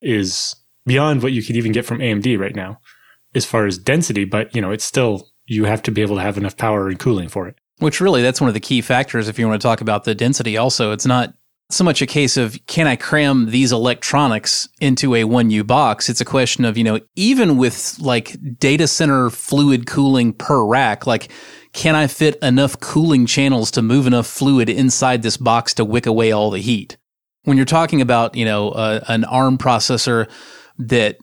is 0.00 0.54
beyond 0.86 1.22
what 1.22 1.32
you 1.32 1.42
could 1.42 1.56
even 1.56 1.72
get 1.72 1.84
from 1.84 1.98
AMD 1.98 2.38
right 2.38 2.54
now 2.54 2.78
as 3.34 3.44
far 3.44 3.66
as 3.66 3.78
density, 3.78 4.24
but 4.24 4.54
you 4.54 4.60
know, 4.60 4.70
it's 4.70 4.84
still 4.84 5.28
you 5.46 5.64
have 5.64 5.82
to 5.82 5.90
be 5.90 6.02
able 6.02 6.16
to 6.16 6.22
have 6.22 6.36
enough 6.36 6.56
power 6.56 6.88
and 6.88 6.98
cooling 6.98 7.28
for 7.28 7.48
it. 7.48 7.56
Which 7.78 8.00
really 8.00 8.22
that's 8.22 8.40
one 8.40 8.48
of 8.48 8.54
the 8.54 8.60
key 8.60 8.80
factors 8.80 9.28
if 9.28 9.38
you 9.38 9.46
want 9.46 9.60
to 9.60 9.66
talk 9.66 9.80
about 9.80 10.04
the 10.04 10.14
density 10.14 10.56
also. 10.56 10.92
It's 10.92 11.06
not 11.06 11.34
so 11.70 11.84
much 11.84 12.00
a 12.00 12.06
case 12.06 12.36
of 12.36 12.58
can 12.66 12.86
I 12.86 12.96
cram 12.96 13.50
these 13.50 13.72
electronics 13.72 14.68
into 14.80 15.14
a 15.14 15.24
1U 15.24 15.66
box? 15.66 16.08
It's 16.08 16.20
a 16.20 16.24
question 16.24 16.64
of, 16.64 16.78
you 16.78 16.84
know, 16.84 17.00
even 17.14 17.58
with 17.58 17.98
like 18.00 18.36
data 18.58 18.88
center 18.88 19.28
fluid 19.28 19.86
cooling 19.86 20.32
per 20.32 20.64
rack, 20.64 21.06
like 21.06 21.30
can 21.74 21.94
I 21.94 22.06
fit 22.06 22.36
enough 22.42 22.80
cooling 22.80 23.26
channels 23.26 23.70
to 23.72 23.82
move 23.82 24.06
enough 24.06 24.26
fluid 24.26 24.70
inside 24.70 25.22
this 25.22 25.36
box 25.36 25.74
to 25.74 25.84
wick 25.84 26.06
away 26.06 26.32
all 26.32 26.50
the 26.50 26.60
heat? 26.60 26.96
When 27.44 27.56
you're 27.56 27.66
talking 27.66 28.00
about, 28.00 28.34
you 28.34 28.44
know, 28.44 28.70
uh, 28.70 29.04
an 29.08 29.24
ARM 29.24 29.58
processor 29.58 30.30
that 30.78 31.18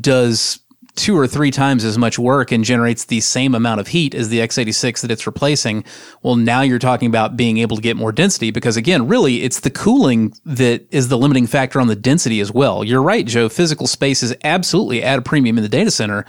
does 0.00 0.60
two 0.94 1.16
or 1.16 1.26
three 1.26 1.50
times 1.50 1.84
as 1.84 1.96
much 1.96 2.18
work 2.18 2.52
and 2.52 2.64
generates 2.64 3.06
the 3.06 3.20
same 3.20 3.54
amount 3.54 3.80
of 3.80 3.88
heat 3.88 4.14
as 4.14 4.28
the 4.28 4.40
x86 4.40 5.00
that 5.00 5.10
it's 5.10 5.26
replacing, 5.26 5.84
well, 6.22 6.36
now 6.36 6.60
you're 6.60 6.78
talking 6.78 7.08
about 7.08 7.36
being 7.36 7.58
able 7.58 7.76
to 7.76 7.82
get 7.82 7.96
more 7.96 8.12
density 8.12 8.50
because, 8.50 8.76
again, 8.76 9.08
really, 9.08 9.42
it's 9.42 9.60
the 9.60 9.70
cooling 9.70 10.34
that 10.44 10.86
is 10.90 11.08
the 11.08 11.18
limiting 11.18 11.46
factor 11.46 11.80
on 11.80 11.86
the 11.86 11.96
density 11.96 12.40
as 12.40 12.52
well. 12.52 12.84
You're 12.84 13.02
right, 13.02 13.26
Joe. 13.26 13.48
Physical 13.48 13.86
space 13.86 14.22
is 14.22 14.34
absolutely 14.44 15.02
at 15.02 15.18
a 15.18 15.22
premium 15.22 15.56
in 15.56 15.62
the 15.62 15.68
data 15.68 15.90
center. 15.90 16.24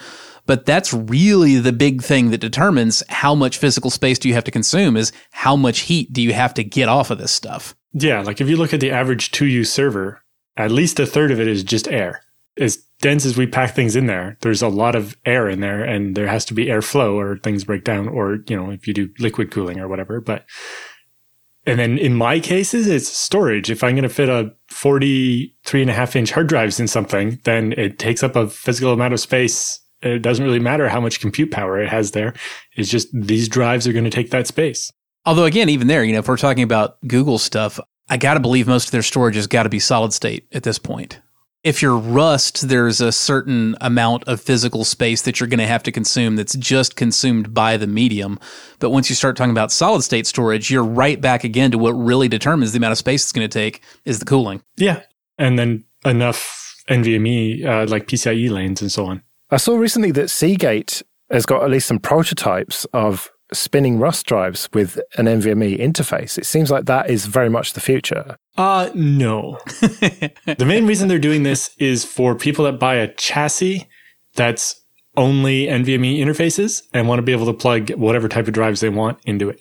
But 0.46 0.66
that's 0.66 0.94
really 0.94 1.58
the 1.60 1.72
big 1.72 2.02
thing 2.02 2.32
that 2.32 2.40
determines 2.40 3.02
how 3.08 3.34
much 3.34 3.58
physical 3.58 3.90
space 3.90 4.20
do 4.20 4.28
you 4.28 4.34
have 4.34 4.44
to 4.44 4.52
consume 4.52 4.98
is 4.98 5.12
how 5.32 5.56
much 5.56 5.82
heat 5.82 6.12
do 6.12 6.22
you 6.22 6.34
have 6.34 6.54
to 6.56 6.64
get 6.64 6.90
off 6.90 7.12
of 7.12 7.18
this 7.18 7.32
stuff. 7.32 7.76
Yeah, 7.94 8.22
like 8.22 8.42
if 8.42 8.50
you 8.50 8.58
look 8.58 8.74
at 8.74 8.80
the 8.80 8.92
average 8.92 9.32
2U 9.32 9.66
server, 9.66 10.22
at 10.58 10.72
least 10.72 11.00
a 11.00 11.06
third 11.06 11.32
of 11.32 11.40
it 11.40 11.48
is 11.48 11.64
just 11.64 11.88
air. 11.88 12.24
As 12.58 12.86
dense 13.04 13.26
as 13.26 13.38
we 13.38 13.46
pack 13.46 13.76
things 13.76 13.96
in 13.96 14.08
there, 14.08 14.38
there's 14.42 14.62
a 14.62 14.70
lot 14.70 14.96
of 14.96 15.18
air 15.26 15.50
in 15.50 15.60
there 15.60 15.84
and 15.84 16.16
there 16.16 16.28
has 16.28 16.46
to 16.46 16.54
be 16.54 16.68
airflow 16.68 17.14
or 17.14 17.38
things 17.38 17.66
break 17.66 17.84
down 17.84 18.08
or, 18.08 18.40
you 18.48 18.56
know, 18.56 18.72
if 18.72 18.88
you 18.88 18.94
do 18.94 19.10
liquid 19.20 19.52
cooling 19.52 19.78
or 19.78 19.90
whatever. 19.90 20.22
But, 20.22 20.46
and 21.66 21.78
then 21.80 21.98
in 21.98 22.16
my 22.16 22.40
cases, 22.40 22.88
it's 22.88 23.10
storage. 23.10 23.70
If 23.70 23.84
I'm 23.84 23.96
going 23.96 24.04
to 24.04 24.10
fit 24.10 24.30
a 24.30 24.54
43 24.70 25.82
and 25.82 25.90
a 25.90 25.94
half 25.94 26.16
inch 26.16 26.32
hard 26.32 26.48
drives 26.48 26.80
in 26.80 26.88
something, 26.88 27.40
then 27.44 27.74
it 27.74 28.00
takes 28.00 28.24
up 28.24 28.38
a 28.38 28.50
physical 28.50 28.94
amount 28.94 29.14
of 29.14 29.20
space 29.20 29.82
it 30.04 30.22
doesn't 30.22 30.44
really 30.44 30.60
matter 30.60 30.90
how 30.90 31.00
much 31.00 31.22
compute 31.22 31.52
power 31.52 31.82
it 31.82 31.88
has 31.88 32.12
there. 32.12 32.34
It's 32.76 32.90
just 32.90 33.08
these 33.14 33.48
drives 33.48 33.88
are 33.88 33.94
going 33.94 34.04
to 34.04 34.10
take 34.10 34.32
that 34.32 34.48
space. 34.48 34.92
Although, 35.26 35.46
again, 35.46 35.70
even 35.70 35.88
there, 35.88 36.04
you 36.04 36.12
know, 36.12 36.20
if 36.20 36.28
we're 36.28 36.36
talking 36.36 36.64
about 36.64 36.98
Google 37.08 37.38
stuff, 37.38 37.80
I 38.10 38.18
got 38.18 38.34
to 38.34 38.42
believe 38.42 38.68
most 38.68 38.88
of 38.88 38.92
their 38.92 39.02
storage 39.02 39.36
has 39.36 39.48
got 39.48 39.64
to 39.64 39.70
be 39.70 39.80
solid 39.80 40.12
state 40.12 40.48
at 40.52 40.64
this 40.64 40.78
point. 40.78 41.22
If 41.64 41.82
you're 41.82 41.98
Rust, 41.98 42.68
there's 42.68 43.00
a 43.00 43.14
certain 43.14 43.78
amount 43.80 44.26
of 44.26 44.42
physical 44.42 44.84
space 44.84 45.22
that 45.22 45.40
you're 45.40 45.48
going 45.48 45.60
to 45.60 45.66
have 45.66 45.82
to 45.84 45.94
consume 45.94 46.36
that's 46.36 46.58
just 46.58 46.98
consumed 46.98 47.54
by 47.54 47.78
the 47.78 47.88
medium. 47.88 48.38
But 48.80 48.90
once 48.90 49.10
you 49.10 49.16
start 49.16 49.38
talking 49.38 49.52
about 49.52 49.72
solid 49.72 50.02
state 50.02 50.28
storage, 50.28 50.70
you're 50.70 50.84
right 50.84 51.22
back 51.22 51.46
again 51.46 51.72
to 51.72 51.78
what 51.78 51.92
really 51.92 52.28
determines 52.28 52.74
the 52.74 52.78
amount 52.80 52.92
of 52.92 52.98
space 52.98 53.24
it's 53.24 53.32
going 53.32 53.48
to 53.48 53.60
take 53.60 53.82
is 54.04 54.20
the 54.20 54.26
cooling. 54.26 54.62
Yeah. 54.76 55.04
And 55.38 55.58
then 55.58 55.86
enough 56.04 56.84
NVMe, 56.90 57.64
uh, 57.66 57.86
like 57.88 58.08
PCIe 58.08 58.52
lanes 58.52 58.82
and 58.82 58.92
so 58.92 59.06
on. 59.06 59.24
I 59.50 59.56
saw 59.56 59.78
recently 59.78 60.12
that 60.12 60.30
Seagate 60.30 61.02
has 61.32 61.46
got 61.46 61.64
at 61.64 61.70
least 61.70 61.88
some 61.88 62.00
prototypes 62.00 62.84
of 62.92 63.32
spinning 63.54 64.00
Rust 64.00 64.26
drives 64.26 64.70
with 64.74 65.00
an 65.18 65.26
NVMe 65.26 65.80
interface. 65.80 66.38
It 66.38 66.46
seems 66.46 66.72
like 66.72 66.86
that 66.86 67.10
is 67.10 67.26
very 67.26 67.50
much 67.50 67.74
the 67.74 67.82
future. 67.82 68.38
Uh, 68.58 68.90
no. 68.94 69.60
the 69.66 70.66
main 70.66 70.86
reason 70.86 71.08
they're 71.08 71.20
doing 71.20 71.44
this 71.44 71.76
is 71.78 72.06
for 72.06 72.36
people 72.36 72.66
that 72.66 72.80
buy 72.80 72.96
a 72.96 73.14
chassis 73.14 73.88
that's 74.36 74.82
only 75.16 75.68
NVMe 75.68 76.20
interfaces 76.20 76.84
and 76.94 77.08
want 77.08 77.20
to 77.20 77.24
be 77.24 77.32
able 77.32 77.46
to 77.46 77.54
plug 77.54 77.92
whatever 77.92 78.28
type 78.28 78.48
of 78.48 78.54
drives 78.54 78.82
they 78.82 78.90
want 78.90 79.20
into 79.26 79.50
it 79.50 79.60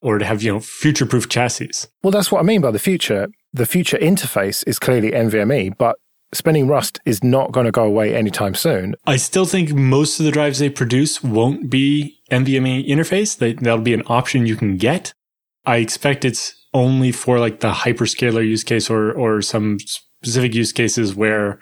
or 0.00 0.18
to 0.18 0.24
have, 0.24 0.42
you 0.42 0.52
know, 0.52 0.60
future 0.60 1.06
proof 1.06 1.28
chassis. 1.28 1.70
Well, 2.02 2.10
that's 2.10 2.30
what 2.30 2.40
I 2.40 2.42
mean 2.42 2.60
by 2.60 2.70
the 2.70 2.78
future. 2.78 3.28
The 3.52 3.66
future 3.66 3.98
interface 3.98 4.64
is 4.66 4.78
clearly 4.78 5.10
NVMe, 5.10 5.76
but 5.76 5.96
spinning 6.32 6.68
Rust 6.68 7.00
is 7.04 7.24
not 7.24 7.52
going 7.52 7.66
to 7.66 7.72
go 7.72 7.84
away 7.84 8.14
anytime 8.14 8.54
soon. 8.54 8.94
I 9.06 9.16
still 9.16 9.46
think 9.46 9.72
most 9.72 10.20
of 10.20 10.26
the 10.26 10.32
drives 10.32 10.58
they 10.58 10.70
produce 10.70 11.22
won't 11.22 11.70
be 11.70 12.20
NVMe 12.30 12.86
interface. 12.88 13.36
They, 13.36 13.54
that'll 13.54 13.80
be 13.80 13.94
an 13.94 14.02
option 14.06 14.46
you 14.46 14.56
can 14.56 14.76
get. 14.76 15.12
I 15.64 15.76
expect 15.78 16.24
it's 16.24 16.54
only 16.74 17.12
for 17.12 17.38
like 17.38 17.60
the 17.60 17.72
hyperscaler 17.72 18.46
use 18.46 18.64
case 18.64 18.90
or, 18.90 19.12
or 19.12 19.42
some 19.42 19.78
specific 19.80 20.54
use 20.54 20.72
cases 20.72 21.14
where 21.14 21.58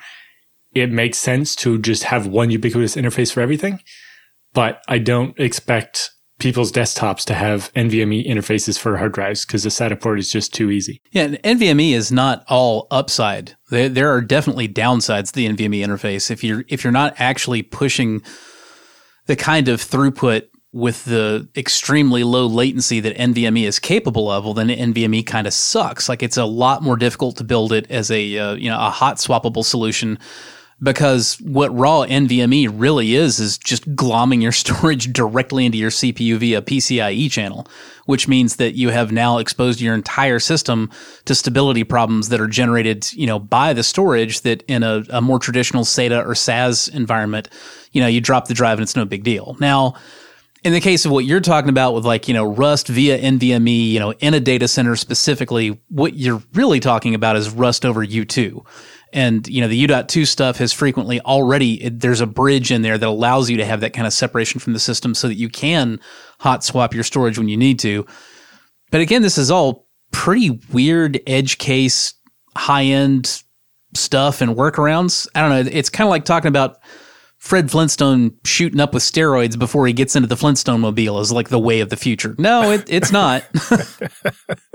it 0.74 0.90
makes 0.90 1.18
sense 1.18 1.56
to 1.56 1.78
just 1.78 2.04
have 2.04 2.26
one 2.26 2.50
ubiquitous 2.50 2.96
interface 2.96 3.32
for 3.32 3.40
everything. 3.40 3.80
But 4.52 4.82
I 4.88 4.98
don't 4.98 5.38
expect 5.38 6.10
people's 6.38 6.70
desktops 6.70 7.24
to 7.24 7.34
have 7.34 7.72
NVMe 7.74 8.26
interfaces 8.26 8.78
for 8.78 8.96
hard 8.96 9.12
drives 9.12 9.46
because 9.46 9.62
the 9.62 9.70
SATA 9.70 10.00
port 10.00 10.18
is 10.18 10.30
just 10.30 10.52
too 10.52 10.70
easy. 10.70 11.00
Yeah, 11.10 11.24
and 11.24 11.42
NVMe 11.42 11.92
is 11.92 12.12
not 12.12 12.44
all 12.48 12.86
upside. 12.90 13.56
There, 13.70 13.88
there 13.88 14.10
are 14.10 14.20
definitely 14.20 14.68
downsides 14.68 15.28
to 15.28 15.34
the 15.34 15.48
NVMe 15.48 15.84
interface. 15.84 16.30
If 16.30 16.44
you're 16.44 16.64
if 16.68 16.84
you're 16.84 16.92
not 16.92 17.14
actually 17.18 17.62
pushing 17.62 18.22
the 19.26 19.36
kind 19.36 19.68
of 19.68 19.80
throughput 19.80 20.48
with 20.72 21.06
the 21.06 21.48
extremely 21.56 22.22
low 22.22 22.46
latency 22.46 23.00
that 23.00 23.16
NVMe 23.16 23.62
is 23.62 23.78
capable 23.78 24.30
of, 24.30 24.44
well, 24.44 24.52
then 24.52 24.68
NVMe 24.68 25.26
kind 25.26 25.46
of 25.46 25.54
sucks. 25.54 26.06
Like 26.06 26.22
it's 26.22 26.36
a 26.36 26.44
lot 26.44 26.82
more 26.82 26.96
difficult 26.96 27.36
to 27.38 27.44
build 27.44 27.72
it 27.72 27.90
as 27.90 28.10
a 28.10 28.38
uh, 28.38 28.54
you 28.54 28.68
know 28.68 28.78
a 28.78 28.90
hot 28.90 29.16
swappable 29.16 29.64
solution 29.64 30.18
because 30.82 31.40
what 31.40 31.74
raw 31.74 32.04
NVMe 32.04 32.68
really 32.72 33.14
is 33.14 33.38
is 33.38 33.56
just 33.58 33.88
glomming 33.96 34.42
your 34.42 34.52
storage 34.66 35.12
directly 35.12 35.64
into 35.64 35.78
your 35.78 35.90
CPU 35.90 36.36
via 36.36 36.62
PCIe 36.62 37.30
channel, 37.30 37.66
which 38.04 38.28
means 38.28 38.56
that 38.56 38.74
you 38.74 38.90
have 38.90 39.10
now 39.10 39.38
exposed 39.38 39.80
your 39.80 39.94
entire 39.94 40.38
system 40.38 40.90
to 41.24 41.34
stability 41.34 41.84
problems 41.84 42.28
that 42.28 42.40
are 42.40 42.46
generated, 42.46 43.10
you 43.12 43.26
know, 43.26 43.38
by 43.38 43.72
the 43.72 43.82
storage 43.82 44.42
that 44.42 44.62
in 44.68 44.82
a, 44.82 45.02
a 45.10 45.20
more 45.20 45.38
traditional 45.38 45.84
SATA 45.84 46.24
or 46.24 46.34
SAS 46.34 46.88
environment, 46.88 47.48
you 47.92 48.00
know, 48.00 48.06
you 48.06 48.20
drop 48.20 48.48
the 48.48 48.54
drive 48.54 48.78
and 48.78 48.82
it's 48.82 48.96
no 48.96 49.04
big 49.04 49.24
deal. 49.24 49.56
Now, 49.58 49.94
in 50.62 50.72
the 50.72 50.80
case 50.80 51.04
of 51.04 51.12
what 51.12 51.24
you're 51.24 51.40
talking 51.40 51.70
about 51.70 51.94
with 51.94 52.04
like, 52.04 52.26
you 52.26 52.34
know, 52.34 52.44
Rust 52.44 52.88
via 52.88 53.18
NVMe, 53.18 53.88
you 53.88 54.00
know, 54.00 54.12
in 54.14 54.34
a 54.34 54.40
data 54.40 54.66
center 54.66 54.96
specifically, 54.96 55.78
what 55.88 56.14
you're 56.14 56.42
really 56.54 56.80
talking 56.80 57.14
about 57.14 57.36
is 57.36 57.50
Rust 57.50 57.86
over 57.86 58.02
U.2. 58.02 58.66
And, 59.16 59.48
you 59.48 59.62
know, 59.62 59.68
the 59.68 59.78
U.2 59.78 60.26
stuff 60.26 60.58
has 60.58 60.74
frequently 60.74 61.22
already, 61.22 61.88
there's 61.88 62.20
a 62.20 62.26
bridge 62.26 62.70
in 62.70 62.82
there 62.82 62.98
that 62.98 63.08
allows 63.08 63.48
you 63.48 63.56
to 63.56 63.64
have 63.64 63.80
that 63.80 63.94
kind 63.94 64.06
of 64.06 64.12
separation 64.12 64.60
from 64.60 64.74
the 64.74 64.78
system 64.78 65.14
so 65.14 65.26
that 65.26 65.36
you 65.36 65.48
can 65.48 65.98
hot 66.38 66.62
swap 66.62 66.92
your 66.92 67.02
storage 67.02 67.38
when 67.38 67.48
you 67.48 67.56
need 67.56 67.78
to. 67.78 68.04
But 68.90 69.00
again, 69.00 69.22
this 69.22 69.38
is 69.38 69.50
all 69.50 69.88
pretty 70.12 70.60
weird 70.70 71.18
edge 71.26 71.56
case, 71.56 72.12
high 72.58 72.84
end 72.84 73.42
stuff 73.94 74.42
and 74.42 74.54
workarounds. 74.54 75.26
I 75.34 75.40
don't 75.40 75.50
know. 75.50 75.70
It's 75.72 75.88
kind 75.88 76.06
of 76.06 76.10
like 76.10 76.26
talking 76.26 76.48
about 76.48 76.76
Fred 77.38 77.70
Flintstone 77.70 78.36
shooting 78.44 78.80
up 78.80 78.92
with 78.92 79.02
steroids 79.02 79.58
before 79.58 79.86
he 79.86 79.94
gets 79.94 80.14
into 80.14 80.28
the 80.28 80.36
Flintstone 80.36 80.82
mobile 80.82 81.20
is 81.20 81.32
like 81.32 81.48
the 81.48 81.58
way 81.58 81.80
of 81.80 81.88
the 81.88 81.96
future. 81.96 82.34
No, 82.38 82.70
it, 82.70 82.84
it's 82.86 83.10
not. 83.10 83.44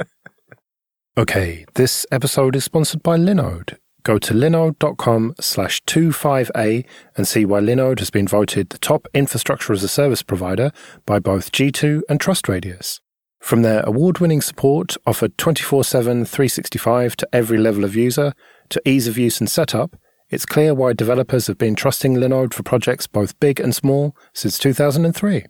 okay, 1.18 1.64
this 1.76 2.08
episode 2.12 2.56
is 2.56 2.64
sponsored 2.64 3.04
by 3.04 3.18
Linode. 3.18 3.78
Go 4.04 4.18
to 4.18 4.34
linode.com 4.34 5.36
slash 5.40 5.82
25A 5.84 6.86
and 7.16 7.28
see 7.28 7.46
why 7.46 7.60
Linode 7.60 8.00
has 8.00 8.10
been 8.10 8.28
voted 8.28 8.70
the 8.70 8.80
top 8.80 9.08
infrastructure 9.14 9.74
as 9.74 9.84
a 9.84 9.88
service 9.88 10.24
provider 10.24 10.72
by 11.06 11.20
both 11.20 11.52
G2 11.52 12.02
and 12.10 12.20
TrustRadius. 12.20 13.00
From 13.40 13.62
their 13.62 13.82
award 13.84 14.20
winning 14.20 14.42
support 14.42 14.98
offered 15.06 15.38
24 15.38 15.84
7, 15.84 16.26
365 16.26 17.16
to 17.18 17.30
every 17.34 17.58
level 17.58 17.84
of 17.84 17.96
user, 17.96 18.34
to 18.70 18.82
ease 18.88 19.08
of 19.08 19.18
use 19.18 19.40
and 19.40 19.50
setup, 19.50 19.96
it's 20.30 20.46
clear 20.46 20.74
why 20.74 20.94
developers 20.94 21.48
have 21.48 21.58
been 21.58 21.76
trusting 21.76 22.16
Linode 22.16 22.54
for 22.54 22.64
projects 22.64 23.06
both 23.06 23.40
big 23.40 23.60
and 23.60 23.76
small 23.76 24.16
since 24.34 24.58
2003. 24.58 25.46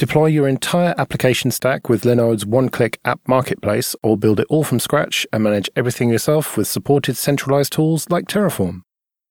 Deploy 0.00 0.28
your 0.28 0.48
entire 0.48 0.94
application 0.96 1.50
stack 1.50 1.90
with 1.90 2.04
Linode's 2.04 2.46
one 2.46 2.70
click 2.70 2.98
app 3.04 3.20
marketplace 3.28 3.94
or 4.02 4.16
build 4.16 4.40
it 4.40 4.46
all 4.48 4.64
from 4.64 4.80
scratch 4.80 5.26
and 5.30 5.44
manage 5.44 5.68
everything 5.76 6.08
yourself 6.08 6.56
with 6.56 6.66
supported 6.66 7.18
centralized 7.18 7.74
tools 7.74 8.08
like 8.08 8.24
Terraform. 8.24 8.80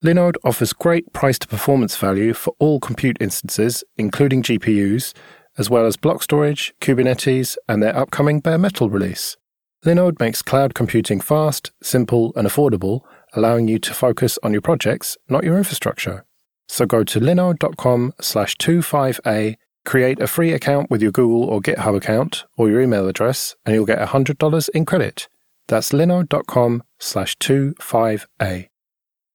Linode 0.05 0.35
offers 0.43 0.71
great 0.71 1.11
price 1.11 1.39
to 1.39 1.47
performance 1.47 1.97
value 1.97 2.33
for 2.33 2.53
all 2.59 2.79
compute 2.79 3.17
instances, 3.19 3.83
including 3.97 4.43
GPUs, 4.43 5.15
as 5.57 5.71
well 5.71 5.87
as 5.87 5.97
block 5.97 6.21
storage, 6.21 6.71
Kubernetes, 6.81 7.57
and 7.67 7.81
their 7.81 7.97
upcoming 7.97 8.39
bare 8.39 8.59
metal 8.59 8.91
release. 8.91 9.37
Linode 9.83 10.19
makes 10.19 10.43
cloud 10.43 10.75
computing 10.75 11.19
fast, 11.19 11.71
simple, 11.81 12.31
and 12.35 12.47
affordable, 12.47 13.01
allowing 13.33 13.67
you 13.67 13.79
to 13.79 13.91
focus 13.95 14.37
on 14.43 14.51
your 14.51 14.61
projects, 14.61 15.17
not 15.29 15.43
your 15.43 15.57
infrastructure. 15.57 16.25
So 16.67 16.85
go 16.85 17.03
to 17.05 17.19
linode.com 17.19 18.13
slash 18.21 18.55
25A 18.57 19.55
Create 19.89 20.21
a 20.21 20.27
free 20.27 20.53
account 20.53 20.91
with 20.91 21.01
your 21.01 21.11
Google 21.11 21.45
or 21.45 21.61
GitHub 21.61 21.97
account 21.97 22.45
or 22.57 22.69
your 22.69 22.79
email 22.79 23.07
address, 23.07 23.55
and 23.65 23.73
you'll 23.73 23.87
get 23.87 23.97
$100 23.97 24.69
in 24.75 24.85
credit. 24.85 25.27
That's 25.67 25.89
linode.com 25.89 26.83
slash 26.99 27.35
25A. 27.37 28.67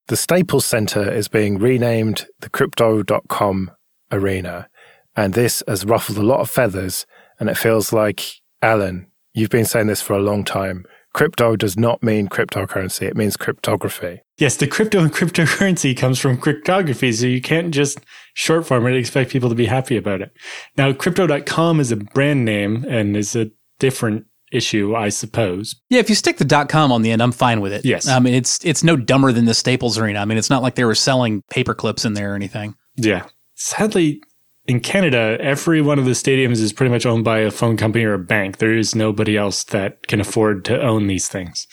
The 0.07 0.17
Staples 0.17 0.65
Center 0.65 1.11
is 1.11 1.27
being 1.27 1.59
renamed 1.59 2.27
the 2.39 2.49
Crypto.com 2.49 3.73
Arena, 4.13 4.69
and 5.17 5.35
this 5.35 5.61
has 5.67 5.85
ruffled 5.85 6.19
a 6.19 6.23
lot 6.23 6.39
of 6.39 6.49
feathers, 6.49 7.05
and 7.41 7.51
it 7.51 7.59
feels 7.59 7.93
like, 7.93 8.23
Alan, 8.63 9.09
you've 9.33 9.51
been 9.51 9.65
saying 9.65 9.89
this 9.89 10.03
for 10.03 10.13
a 10.13 10.23
long 10.23 10.45
time. 10.45 10.85
Crypto 11.15 11.55
does 11.55 11.79
not 11.79 12.03
mean 12.03 12.29
cryptocurrency, 12.29 13.03
it 13.03 13.17
means 13.17 13.37
cryptography. 13.37 14.21
Yes, 14.37 14.57
the 14.57 14.67
crypto 14.67 14.99
and 14.99 15.13
cryptocurrency 15.15 15.97
comes 15.97 16.19
from 16.19 16.37
cryptography, 16.37 17.13
so 17.13 17.27
you 17.27 17.41
can't 17.41 17.73
just 17.73 18.01
short 18.35 18.67
form 18.67 18.85
it 18.87 18.91
and 18.91 18.99
expect 18.99 19.31
people 19.31 19.49
to 19.49 19.55
be 19.55 19.67
happy 19.67 19.97
about 19.97 20.21
it. 20.21 20.33
Now, 20.77 20.93
crypto.com 20.93 21.79
is 21.81 21.93
a 21.93 21.97
brand 21.97 22.45
name 22.45 22.85
and 22.89 23.17
is 23.17 23.37
a 23.37 23.51
different 23.79 24.27
issue, 24.51 24.97
I 24.97 25.09
suppose. 25.09 25.77
Yeah, 25.89 26.01
if 26.01 26.09
you 26.09 26.17
stick 26.17 26.39
the 26.39 26.67
.com 26.69 26.91
on 26.91 27.03
the 27.03 27.13
end, 27.13 27.23
I'm 27.23 27.33
fine 27.33 27.61
with 27.61 27.73
it. 27.73 27.85
Yes. 27.85 28.09
I 28.09 28.19
mean, 28.19 28.35
it's 28.35 28.65
it's 28.65 28.83
no 28.83 28.97
dumber 28.97 29.33
than 29.33 29.45
the 29.45 29.55
Staples 29.55 29.99
Arena. 29.99 30.19
I 30.19 30.25
mean, 30.25 30.39
it's 30.39 30.51
not 30.51 30.63
like 30.63 30.75
they 30.75 30.85
were 30.85 30.95
selling 30.95 31.43
paper 31.51 31.75
clips 31.75 32.05
in 32.05 32.15
there 32.15 32.33
or 32.33 32.35
anything. 32.37 32.75
Yeah. 32.97 33.27
Sadly, 33.55 34.21
in 34.67 34.81
Canada, 34.81 35.37
every 35.41 35.83
one 35.83 35.99
of 35.99 36.05
the 36.05 36.13
stadiums 36.13 36.61
is 36.61 36.73
pretty 36.73 36.91
much 36.91 37.05
owned 37.05 37.25
by 37.25 37.41
a 37.41 37.51
phone 37.51 37.77
company 37.77 38.05
or 38.05 38.15
a 38.15 38.19
bank. 38.19 38.59
There 38.59 38.77
is 38.77 38.95
nobody 38.95 39.37
else 39.37 39.65
that 39.65 40.07
can 40.07 40.21
afford 40.21 40.65
to 40.67 40.81
own 40.81 41.07
these 41.07 41.29
things 41.29 41.67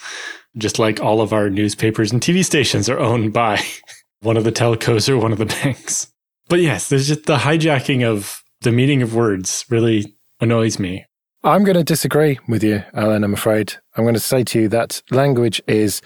just 0.58 0.80
like 0.80 1.00
all 1.00 1.22
of 1.22 1.34
our 1.34 1.50
newspapers 1.50 2.12
and 2.12 2.22
TV 2.22 2.44
stations 2.44 2.90
are 2.90 3.00
owned 3.00 3.34
by 3.34 3.62
one 4.22 4.38
of 4.38 4.44
the 4.44 4.52
telcos 4.52 5.10
or 5.10 5.18
one 5.18 5.32
of 5.32 5.38
the 5.38 5.46
banks. 5.46 6.12
But 6.48 6.60
yes, 6.60 6.90
there's 6.90 7.08
just 7.08 7.26
the 7.26 7.38
hijacking 7.38 8.04
of 8.06 8.44
the 8.62 8.72
meaning 8.72 9.02
of 9.02 9.16
words 9.16 9.66
really 9.70 10.16
annoys 10.40 10.80
me. 10.80 11.06
I'm 11.44 11.64
going 11.64 11.78
to 11.78 11.84
disagree 11.84 12.38
with 12.48 12.64
you, 12.64 12.84
Alan, 12.94 13.24
I'm 13.24 13.34
afraid. 13.34 13.74
I'm 13.96 14.04
going 14.04 14.14
to 14.14 14.20
say 14.20 14.44
to 14.44 14.62
you 14.62 14.68
that 14.70 15.02
language 15.10 15.62
is 15.68 16.02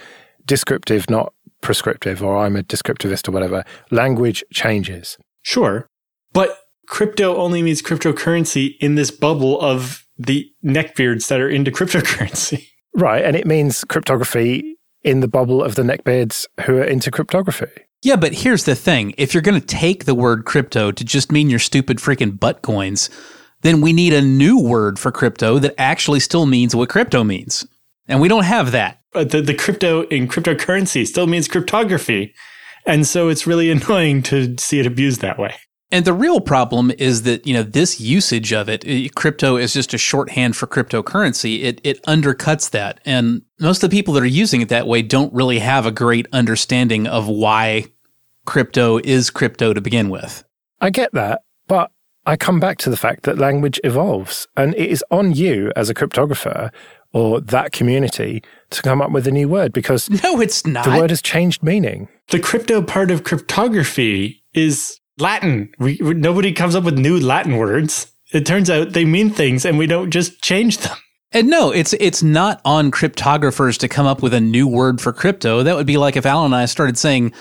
descriptive, 0.45 1.09
not 1.09 1.33
prescriptive, 1.61 2.23
or 2.23 2.37
I'm 2.37 2.55
a 2.55 2.63
descriptivist 2.63 3.27
or 3.27 3.31
whatever. 3.31 3.65
Language 3.91 4.43
changes. 4.53 5.17
Sure. 5.41 5.87
But 6.31 6.57
crypto 6.87 7.35
only 7.35 7.61
means 7.61 7.81
cryptocurrency 7.81 8.75
in 8.79 8.95
this 8.95 9.11
bubble 9.11 9.59
of 9.61 10.05
the 10.17 10.49
neckbeards 10.63 11.27
that 11.27 11.39
are 11.39 11.49
into 11.49 11.71
cryptocurrency. 11.71 12.67
Right. 12.93 13.23
And 13.23 13.35
it 13.35 13.45
means 13.45 13.83
cryptography 13.83 14.77
in 15.03 15.19
the 15.19 15.27
bubble 15.27 15.63
of 15.63 15.75
the 15.75 15.83
neckbeards 15.83 16.45
who 16.65 16.77
are 16.77 16.83
into 16.83 17.11
cryptography. 17.11 17.67
Yeah, 18.01 18.15
but 18.15 18.33
here's 18.33 18.65
the 18.65 18.75
thing. 18.75 19.13
If 19.17 19.33
you're 19.33 19.41
going 19.41 19.59
to 19.59 19.65
take 19.65 20.05
the 20.05 20.15
word 20.15 20.45
crypto 20.45 20.91
to 20.91 21.03
just 21.03 21.31
mean 21.31 21.49
your 21.49 21.59
stupid 21.59 21.97
freaking 21.97 22.39
butt 22.39 22.61
coins, 22.61 23.09
then 23.61 23.81
we 23.81 23.93
need 23.93 24.13
a 24.13 24.21
new 24.21 24.59
word 24.59 24.99
for 24.99 25.11
crypto 25.11 25.59
that 25.59 25.73
actually 25.79 26.19
still 26.19 26.45
means 26.45 26.75
what 26.75 26.89
crypto 26.89 27.23
means. 27.23 27.65
And 28.07 28.21
we 28.21 28.27
don't 28.27 28.43
have 28.43 28.71
that. 28.71 28.99
But 29.11 29.31
the, 29.31 29.41
the 29.41 29.55
crypto 29.55 30.03
in 30.03 30.27
cryptocurrency 30.27 31.07
still 31.07 31.25
means 31.25 31.47
cryptography. 31.47 32.33
And 32.85 33.07
so 33.07 33.29
it's 33.29 33.47
really 33.47 33.71
annoying 33.71 34.21
to 34.23 34.55
see 34.59 34.79
it 34.79 34.85
abused 34.85 35.21
that 35.21 35.39
way. 35.39 35.55
And 35.95 36.03
the 36.03 36.11
real 36.11 36.41
problem 36.41 36.91
is 36.97 37.21
that, 37.21 37.47
you 37.47 37.53
know, 37.53 37.63
this 37.63 38.01
usage 38.01 38.51
of 38.51 38.67
it, 38.67 38.83
eh, 38.85 39.07
crypto 39.15 39.55
is 39.55 39.71
just 39.71 39.93
a 39.93 39.97
shorthand 39.97 40.57
for 40.57 40.67
cryptocurrency. 40.67 41.63
It, 41.63 41.79
it 41.85 42.03
undercuts 42.03 42.71
that. 42.71 42.99
And 43.05 43.43
most 43.61 43.81
of 43.81 43.89
the 43.89 43.95
people 43.95 44.13
that 44.15 44.23
are 44.23 44.25
using 44.25 44.59
it 44.59 44.67
that 44.67 44.87
way 44.87 45.01
don't 45.01 45.33
really 45.33 45.59
have 45.59 45.85
a 45.85 45.91
great 45.91 46.27
understanding 46.33 47.07
of 47.07 47.29
why 47.29 47.85
crypto 48.45 48.99
is 49.05 49.29
crypto 49.29 49.73
to 49.73 49.79
begin 49.79 50.09
with. 50.09 50.43
I 50.81 50.89
get 50.89 51.13
that, 51.13 51.43
but 51.69 51.91
I 52.25 52.35
come 52.35 52.59
back 52.59 52.77
to 52.79 52.89
the 52.89 52.97
fact 52.97 53.23
that 53.23 53.37
language 53.37 53.79
evolves 53.85 54.49
and 54.57 54.75
it 54.75 54.89
is 54.89 55.01
on 55.11 55.31
you 55.31 55.71
as 55.77 55.89
a 55.89 55.93
cryptographer 55.93 56.73
or 57.13 57.39
that 57.39 57.71
community 57.71 58.43
to 58.71 58.81
come 58.81 59.01
up 59.01 59.11
with 59.11 59.27
a 59.27 59.31
new 59.31 59.47
word 59.47 59.71
because 59.71 60.09
no, 60.23 60.41
it's 60.41 60.65
not. 60.65 60.83
The 60.83 60.97
word 60.97 61.11
has 61.11 61.21
changed 61.21 61.63
meaning. 61.63 62.09
The 62.31 62.39
crypto 62.41 62.81
part 62.81 63.11
of 63.11 63.23
cryptography 63.23 64.43
is 64.53 64.99
Latin. 65.17 65.74
We, 65.79 66.00
we, 66.01 66.13
nobody 66.13 66.51
comes 66.51 66.75
up 66.75 66.84
with 66.84 66.98
new 66.98 67.19
Latin 67.19 67.57
words. 67.57 68.12
It 68.31 68.45
turns 68.45 68.69
out 68.69 68.91
they 68.93 69.05
mean 69.05 69.29
things 69.29 69.65
and 69.65 69.77
we 69.77 69.88
don't 69.88 70.12
just 70.12 70.41
change 70.41 70.79
them. 70.79 70.98
And 71.31 71.50
no, 71.50 71.72
it's 71.72 71.93
it's 71.93 72.24
not 72.24 72.62
on 72.63 72.91
cryptographers 72.91 73.77
to 73.79 73.88
come 73.88 74.05
up 74.05 74.22
with 74.22 74.34
a 74.34 74.39
new 74.39 74.67
word 74.67 75.01
for 75.01 75.12
crypto. 75.12 75.63
That 75.63 75.75
would 75.75 75.88
be 75.88 75.98
like 75.98 76.15
if 76.15 76.25
Alan 76.25 76.45
and 76.45 76.55
I 76.55 76.65
started 76.65 76.98
saying, 76.98 77.34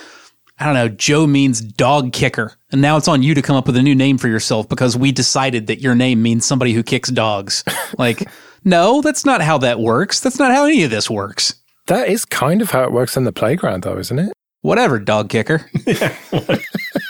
I 0.59 0.65
don't 0.65 0.75
know, 0.75 0.89
Joe 0.89 1.27
means 1.27 1.61
dog 1.61 2.13
kicker. 2.13 2.57
And 2.73 2.81
now 2.81 2.97
it's 2.97 3.09
on 3.09 3.23
you 3.23 3.35
to 3.35 3.43
come 3.43 3.57
up 3.57 3.67
with 3.67 3.77
a 3.77 3.83
new 3.83 3.95
name 3.95 4.19
for 4.19 4.29
yourself 4.29 4.69
because 4.69 4.97
we 4.97 5.13
decided 5.13 5.69
that 5.69 5.81
your 5.81 5.95
name 5.95 6.23
means 6.23 6.45
somebody 6.45 6.73
who 6.73 6.83
kicks 6.83 7.09
dogs. 7.09 7.65
like, 7.99 8.29
no, 8.65 9.01
that's 9.01 9.25
not 9.25 9.43
how 9.43 9.59
that 9.59 9.81
works. 9.81 10.21
That's 10.21 10.39
not 10.39 10.53
how 10.53 10.65
any 10.65 10.83
of 10.83 10.91
this 10.91 11.11
works. 11.11 11.55
That 11.87 12.09
is 12.09 12.25
kind 12.25 12.63
of 12.63 12.71
how 12.71 12.85
it 12.85 12.93
works 12.93 13.17
in 13.17 13.25
the 13.25 13.33
playground, 13.33 13.83
though, 13.83 13.99
isn't 13.99 14.19
it? 14.19 14.33
Whatever, 14.63 14.99
dog 14.99 15.29
kicker. 15.29 15.71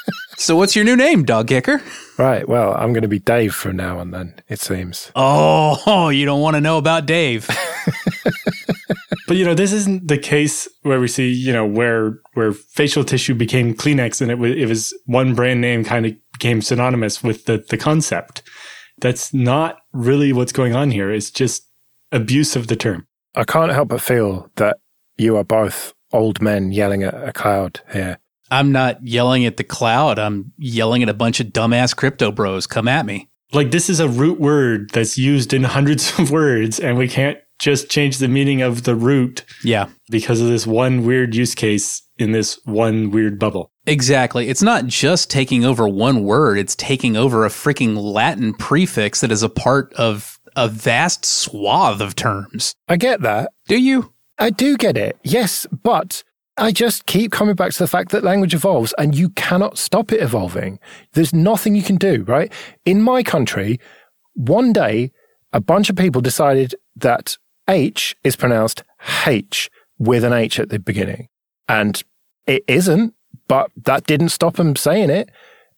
So 0.44 0.56
what's 0.56 0.76
your 0.76 0.84
new 0.84 0.94
name, 0.94 1.24
dog 1.24 1.48
kicker? 1.48 1.80
Right. 2.18 2.46
Well, 2.46 2.74
I'm 2.74 2.92
going 2.92 3.00
to 3.00 3.08
be 3.08 3.18
Dave 3.18 3.54
from 3.54 3.76
now 3.76 3.98
on. 3.98 4.10
Then 4.10 4.34
it 4.46 4.60
seems. 4.60 5.10
Oh, 5.16 6.08
you 6.10 6.26
don't 6.26 6.42
want 6.42 6.54
to 6.54 6.60
know 6.60 6.76
about 6.76 7.06
Dave. 7.06 7.48
but 9.26 9.38
you 9.38 9.44
know, 9.46 9.54
this 9.54 9.72
isn't 9.72 10.06
the 10.06 10.18
case 10.18 10.68
where 10.82 11.00
we 11.00 11.08
see 11.08 11.32
you 11.32 11.50
know 11.50 11.64
where 11.64 12.18
where 12.34 12.52
facial 12.52 13.04
tissue 13.04 13.34
became 13.34 13.72
Kleenex 13.72 14.20
and 14.20 14.30
it 14.30 14.34
was 14.34 14.54
it 14.54 14.68
was 14.68 14.92
one 15.06 15.34
brand 15.34 15.62
name 15.62 15.82
kind 15.82 16.04
of 16.04 16.12
became 16.34 16.60
synonymous 16.60 17.22
with 17.22 17.46
the 17.46 17.64
the 17.70 17.78
concept. 17.78 18.42
That's 18.98 19.32
not 19.32 19.78
really 19.94 20.34
what's 20.34 20.52
going 20.52 20.76
on 20.76 20.90
here. 20.90 21.10
It's 21.10 21.30
just 21.30 21.70
abuse 22.12 22.54
of 22.54 22.66
the 22.66 22.76
term. 22.76 23.06
I 23.34 23.44
can't 23.44 23.72
help 23.72 23.88
but 23.88 24.02
feel 24.02 24.50
that 24.56 24.76
you 25.16 25.38
are 25.38 25.44
both 25.44 25.94
old 26.12 26.42
men 26.42 26.70
yelling 26.70 27.02
at 27.02 27.14
a 27.14 27.32
cloud 27.32 27.80
here. 27.94 28.18
I'm 28.54 28.72
not 28.72 29.04
yelling 29.06 29.44
at 29.46 29.56
the 29.56 29.64
cloud. 29.64 30.18
I'm 30.18 30.52
yelling 30.58 31.02
at 31.02 31.08
a 31.08 31.14
bunch 31.14 31.40
of 31.40 31.48
dumbass 31.48 31.94
crypto 31.96 32.30
bros. 32.32 32.66
Come 32.66 32.88
at 32.88 33.04
me. 33.06 33.28
Like 33.52 33.70
this 33.70 33.88
is 33.90 34.00
a 34.00 34.08
root 34.08 34.40
word 34.40 34.90
that's 34.92 35.16
used 35.18 35.52
in 35.52 35.64
hundreds 35.76 36.18
of 36.18 36.30
words, 36.30 36.78
and 36.80 36.96
we 36.98 37.08
can't 37.08 37.38
just 37.60 37.88
change 37.88 38.18
the 38.18 38.28
meaning 38.28 38.62
of 38.62 38.82
the 38.82 38.96
root 38.96 39.44
Yeah. 39.62 39.86
because 40.10 40.40
of 40.40 40.48
this 40.48 40.66
one 40.66 41.04
weird 41.06 41.34
use 41.36 41.54
case 41.54 42.02
in 42.18 42.32
this 42.32 42.58
one 42.64 43.10
weird 43.12 43.38
bubble. 43.38 43.70
Exactly. 43.86 44.48
It's 44.48 44.62
not 44.62 44.86
just 44.86 45.30
taking 45.30 45.64
over 45.64 45.86
one 45.88 46.24
word, 46.24 46.58
it's 46.58 46.74
taking 46.74 47.16
over 47.16 47.44
a 47.44 47.48
freaking 47.50 47.96
Latin 47.96 48.54
prefix 48.54 49.20
that 49.20 49.30
is 49.30 49.42
a 49.44 49.48
part 49.48 49.92
of 49.94 50.38
a 50.56 50.68
vast 50.68 51.24
swath 51.24 52.00
of 52.00 52.16
terms. 52.16 52.74
I 52.88 52.96
get 52.96 53.20
that. 53.22 53.50
Do 53.68 53.80
you? 53.80 54.12
I 54.38 54.50
do 54.50 54.76
get 54.76 54.96
it. 54.96 55.16
Yes, 55.22 55.66
but 55.70 56.24
I 56.56 56.70
just 56.70 57.06
keep 57.06 57.32
coming 57.32 57.56
back 57.56 57.72
to 57.72 57.78
the 57.80 57.88
fact 57.88 58.12
that 58.12 58.22
language 58.22 58.54
evolves 58.54 58.94
and 58.96 59.14
you 59.14 59.30
cannot 59.30 59.76
stop 59.76 60.12
it 60.12 60.22
evolving. 60.22 60.78
There's 61.12 61.34
nothing 61.34 61.74
you 61.74 61.82
can 61.82 61.96
do, 61.96 62.22
right? 62.28 62.52
In 62.84 63.02
my 63.02 63.22
country, 63.24 63.80
one 64.34 64.72
day, 64.72 65.10
a 65.52 65.60
bunch 65.60 65.90
of 65.90 65.96
people 65.96 66.20
decided 66.20 66.74
that 66.96 67.36
H 67.68 68.14
is 68.22 68.36
pronounced 68.36 68.84
H 69.26 69.68
with 69.98 70.22
an 70.22 70.32
H 70.32 70.60
at 70.60 70.68
the 70.68 70.78
beginning. 70.78 71.28
And 71.68 72.02
it 72.46 72.62
isn't, 72.68 73.14
but 73.48 73.70
that 73.84 74.06
didn't 74.06 74.28
stop 74.28 74.54
them 74.56 74.76
saying 74.76 75.10
it. 75.10 75.30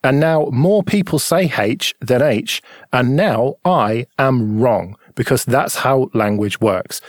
And 0.05 0.21
now 0.21 0.49
more 0.53 0.83
people 0.83 1.19
say 1.19 1.51
H 1.59 1.95
than 2.01 2.23
H. 2.23 2.63
And 2.93 3.17
now 3.17 3.55
I 3.65 4.07
am 4.19 4.61
wrong 4.61 4.97
because 5.15 5.45
that's 5.45 5.77
how 5.77 6.11
language 6.13 6.61
works. 6.61 7.01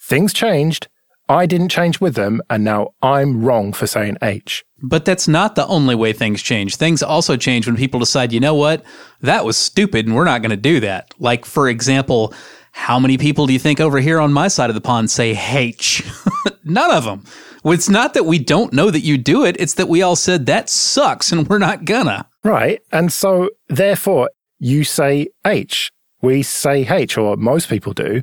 Things 0.00 0.32
changed. 0.32 0.88
I 1.30 1.46
didn't 1.46 1.68
change 1.68 2.00
with 2.00 2.16
them. 2.16 2.42
And 2.50 2.64
now 2.64 2.88
I'm 3.02 3.42
wrong 3.42 3.72
for 3.72 3.86
saying 3.86 4.16
H. 4.20 4.64
But 4.82 5.04
that's 5.04 5.28
not 5.28 5.54
the 5.54 5.66
only 5.68 5.94
way 5.94 6.12
things 6.12 6.42
change. 6.42 6.74
Things 6.74 7.04
also 7.04 7.36
change 7.36 7.66
when 7.66 7.76
people 7.76 8.00
decide, 8.00 8.32
you 8.32 8.40
know 8.40 8.54
what? 8.54 8.82
That 9.20 9.44
was 9.44 9.56
stupid 9.56 10.06
and 10.06 10.16
we're 10.16 10.24
not 10.24 10.42
going 10.42 10.50
to 10.50 10.56
do 10.56 10.80
that. 10.80 11.14
Like, 11.20 11.44
for 11.44 11.68
example, 11.68 12.34
how 12.72 12.98
many 12.98 13.16
people 13.16 13.46
do 13.46 13.52
you 13.52 13.60
think 13.60 13.80
over 13.80 14.00
here 14.00 14.18
on 14.18 14.32
my 14.32 14.48
side 14.48 14.70
of 14.70 14.74
the 14.74 14.80
pond 14.80 15.08
say 15.10 15.38
H? 15.38 16.02
None 16.64 16.90
of 16.90 17.04
them. 17.04 17.24
It's 17.64 17.88
not 17.88 18.14
that 18.14 18.24
we 18.24 18.40
don't 18.40 18.72
know 18.72 18.90
that 18.90 19.00
you 19.00 19.16
do 19.16 19.44
it, 19.44 19.54
it's 19.60 19.74
that 19.74 19.88
we 19.88 20.02
all 20.02 20.16
said 20.16 20.46
that 20.46 20.68
sucks 20.68 21.30
and 21.30 21.46
we're 21.46 21.58
not 21.58 21.84
gonna. 21.84 22.26
Right. 22.42 22.80
And 22.90 23.12
so 23.12 23.50
therefore 23.68 24.30
you 24.58 24.82
say 24.82 25.28
H. 25.46 25.92
We 26.22 26.42
say 26.42 26.86
H, 26.86 27.16
or 27.16 27.36
most 27.36 27.68
people 27.68 27.94
do. 27.94 28.22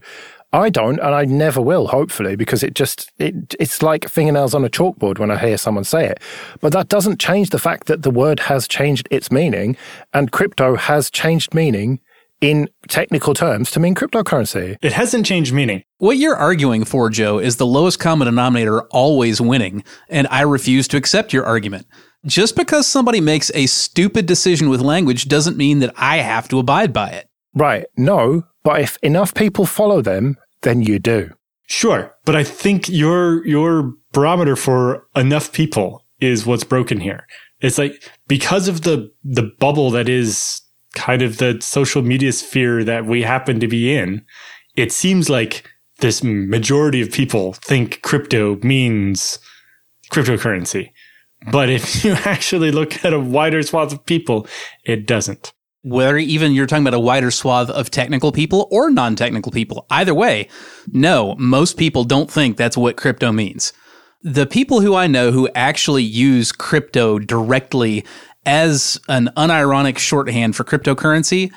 I 0.58 0.70
don't, 0.72 1.00
and 1.00 1.14
I 1.14 1.24
never 1.26 1.62
will, 1.62 1.88
hopefully, 1.88 2.36
because 2.36 2.64
it 2.64 2.74
just, 2.74 3.12
it, 3.20 3.54
it's 3.60 3.84
like 3.84 4.10
fingernails 4.10 4.56
on 4.56 4.66
a 4.66 4.70
chalkboard 4.70 5.20
when 5.20 5.30
I 5.30 5.38
hear 5.38 5.56
someone 5.56 5.84
say 5.84 6.08
it. 6.08 6.20
But 6.62 6.74
that 6.74 6.90
doesn't 6.90 7.20
change 7.20 7.52
the 7.52 7.60
fact 7.60 7.86
that 7.86 8.02
the 8.02 8.10
word 8.10 8.40
has 8.42 8.68
changed 8.68 9.08
its 9.12 9.32
meaning 9.32 9.78
and 10.14 10.32
crypto 10.32 10.76
has 10.76 11.12
changed 11.12 11.54
meaning 11.54 12.00
in 12.42 12.70
technical 12.88 13.36
terms 13.36 13.70
to 13.72 13.80
mean 13.80 13.94
cryptocurrency. 13.94 14.78
It 14.82 14.94
hasn't 14.94 15.28
changed 15.28 15.54
meaning. 15.54 15.84
What 16.00 16.18
you're 16.18 16.36
arguing 16.36 16.86
for, 16.86 17.12
Joe, 17.12 17.38
is 17.38 17.58
the 17.58 17.66
lowest 17.66 18.00
common 18.00 18.26
denominator 18.26 18.82
always 18.88 19.40
winning, 19.40 19.84
and 20.10 20.28
I 20.32 20.42
refuse 20.42 20.88
to 20.90 20.98
accept 20.98 21.34
your 21.34 21.46
argument. 21.46 21.86
Just 22.26 22.56
because 22.56 22.88
somebody 22.88 23.22
makes 23.22 23.52
a 23.54 23.68
stupid 23.68 24.26
decision 24.26 24.70
with 24.70 24.82
language 24.82 25.28
doesn't 25.28 25.56
mean 25.56 25.80
that 25.80 25.94
I 25.98 26.18
have 26.18 26.48
to 26.50 26.60
abide 26.60 26.94
by 26.94 27.10
it. 27.10 27.28
Right. 27.54 27.86
No, 27.96 28.44
but 28.64 28.82
if 28.82 28.98
enough 29.02 29.34
people 29.34 29.66
follow 29.66 30.02
them, 30.02 30.38
then 30.62 30.82
you 30.82 31.00
do. 31.00 31.32
Sure, 31.68 32.14
but 32.26 32.36
I 32.36 32.44
think 32.44 32.88
your 32.88 33.46
your 33.46 33.94
barometer 34.14 34.56
for 34.56 35.06
enough 35.16 35.52
people 35.52 36.06
is 36.20 36.46
what's 36.46 36.64
broken 36.64 37.00
here. 37.00 37.28
It's 37.60 37.78
like 37.78 38.10
because 38.28 38.68
of 38.68 38.82
the 38.82 39.12
the 39.24 39.52
bubble 39.60 39.92
that 39.92 40.08
is 40.08 40.62
kind 40.96 41.22
of 41.22 41.38
the 41.38 41.60
social 41.62 42.02
media 42.02 42.32
sphere 42.32 42.84
that 42.84 43.06
we 43.06 43.22
happen 43.22 43.60
to 43.60 43.68
be 43.68 43.94
in, 43.94 44.26
it 44.76 44.92
seems 44.92 45.30
like 45.30 45.70
this 46.00 46.24
majority 46.24 47.02
of 47.02 47.12
people 47.12 47.54
think 47.54 48.02
crypto 48.02 48.58
means 48.58 49.40
cryptocurrency. 50.12 50.92
But 51.52 51.70
if 51.70 52.04
you 52.06 52.14
actually 52.14 52.72
look 52.72 53.04
at 53.04 53.14
a 53.14 53.20
wider 53.20 53.62
swath 53.64 53.94
of 53.94 54.06
people, 54.06 54.48
it 54.86 55.06
doesn't. 55.06 55.54
Whether 55.84 56.18
even 56.18 56.54
you're 56.54 56.66
talking 56.66 56.84
about 56.84 56.98
a 56.98 57.00
wider 57.00 57.32
swath 57.32 57.70
of 57.70 57.92
technical 57.92 58.32
people 58.32 58.68
or 58.72 58.90
non 58.90 59.16
technical 59.16 59.52
people, 59.52 59.86
either 59.90 60.14
way, 60.14 60.50
no, 60.92 61.36
most 61.38 61.78
people 61.78 62.04
don't 62.04 62.30
think 62.30 62.58
that's 62.58 62.78
what 62.78 62.98
crypto 62.98 63.32
means. 63.32 63.74
The 64.22 64.46
people 64.46 64.82
who 64.82 64.96
I 64.96 65.08
know 65.08 65.32
who 65.32 65.50
actually 65.56 66.04
use 66.04 66.52
crypto 66.52 67.20
directly 67.20 68.06
as 68.46 69.00
an 69.08 69.30
unironic 69.38 69.98
shorthand 69.98 70.56
for 70.56 70.64
cryptocurrency, 70.64 71.54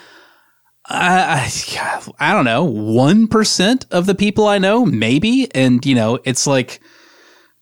I, 0.87 1.49
I, 1.79 2.03
I 2.19 2.33
don't 2.33 2.45
know, 2.45 2.67
1% 2.67 3.87
of 3.91 4.07
the 4.07 4.15
people 4.15 4.47
I 4.47 4.59
know, 4.59 4.85
maybe. 4.85 5.53
And, 5.55 5.85
you 5.87 5.95
know, 5.95 6.19
it's 6.25 6.47
like 6.47 6.81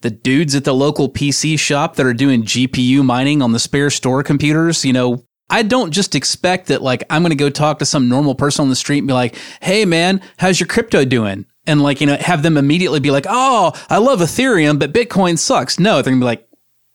the 0.01 0.11
dudes 0.11 0.55
at 0.55 0.65
the 0.65 0.75
local 0.75 1.11
PC 1.11 1.59
shop 1.59 1.97
that 1.97 2.07
are 2.07 2.15
doing 2.15 2.43
GPU 2.43 3.05
mining 3.05 3.43
on 3.43 3.53
the 3.53 3.59
spare 3.59 3.91
store 3.91 4.23
computers, 4.23 4.85
you 4.85 4.93
know, 4.93 5.25
I 5.51 5.63
don't 5.63 5.91
just 5.93 6.15
expect 6.15 6.67
that, 6.67 6.83
like, 6.83 7.05
I'm 7.11 7.23
going 7.23 7.31
to 7.31 7.37
go 7.37 7.51
talk 7.51 7.79
to 7.79 7.87
some 7.87 8.09
normal 8.09 8.35
person 8.35 8.63
on 8.63 8.69
the 8.69 8.77
street 8.77 8.99
and 8.99 9.09
be 9.09 9.15
like, 9.15 9.37
hey, 9.63 9.85
man, 9.85 10.21
how's 10.37 10.61
your 10.61 10.67
crypto 10.67 11.05
doing? 11.05 11.47
And, 11.67 11.83
like, 11.83 12.01
you 12.01 12.07
know, 12.07 12.17
have 12.17 12.43
them 12.43 12.57
immediately 12.57 13.01
be 13.01 13.11
like, 13.11 13.27
oh, 13.29 13.73
I 13.89 13.99
love 13.99 14.21
Ethereum, 14.21 14.79
but 14.79 14.93
Bitcoin 14.93 15.39
sucks. 15.39 15.79
No, 15.79 15.97
they're 15.97 16.13
going 16.13 16.21
to 16.21 16.25
be 16.25 16.27
like, 16.27 16.49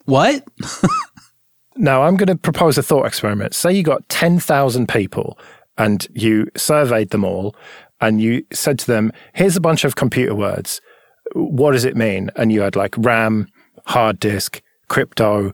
what? 0.05 0.45
Now, 1.75 2.03
I'm 2.03 2.17
going 2.17 2.27
to 2.27 2.35
propose 2.35 2.77
a 2.77 2.83
thought 2.83 3.05
experiment. 3.05 3.55
Say 3.55 3.73
you 3.73 3.83
got 3.83 4.07
10,000 4.09 4.87
people 4.87 5.39
and 5.77 6.05
you 6.13 6.47
surveyed 6.55 7.09
them 7.09 7.23
all 7.23 7.55
and 7.99 8.21
you 8.21 8.45
said 8.51 8.77
to 8.79 8.87
them, 8.87 9.11
here's 9.33 9.57
a 9.57 9.61
bunch 9.61 9.83
of 9.83 9.95
computer 9.95 10.35
words. 10.35 10.81
What 11.33 11.71
does 11.71 11.85
it 11.85 11.97
mean? 11.97 12.29
And 12.35 12.51
you 12.51 12.61
had 12.61 12.75
like 12.75 12.93
RAM, 12.97 13.47
hard 13.87 14.19
disk, 14.19 14.61
crypto, 14.87 15.53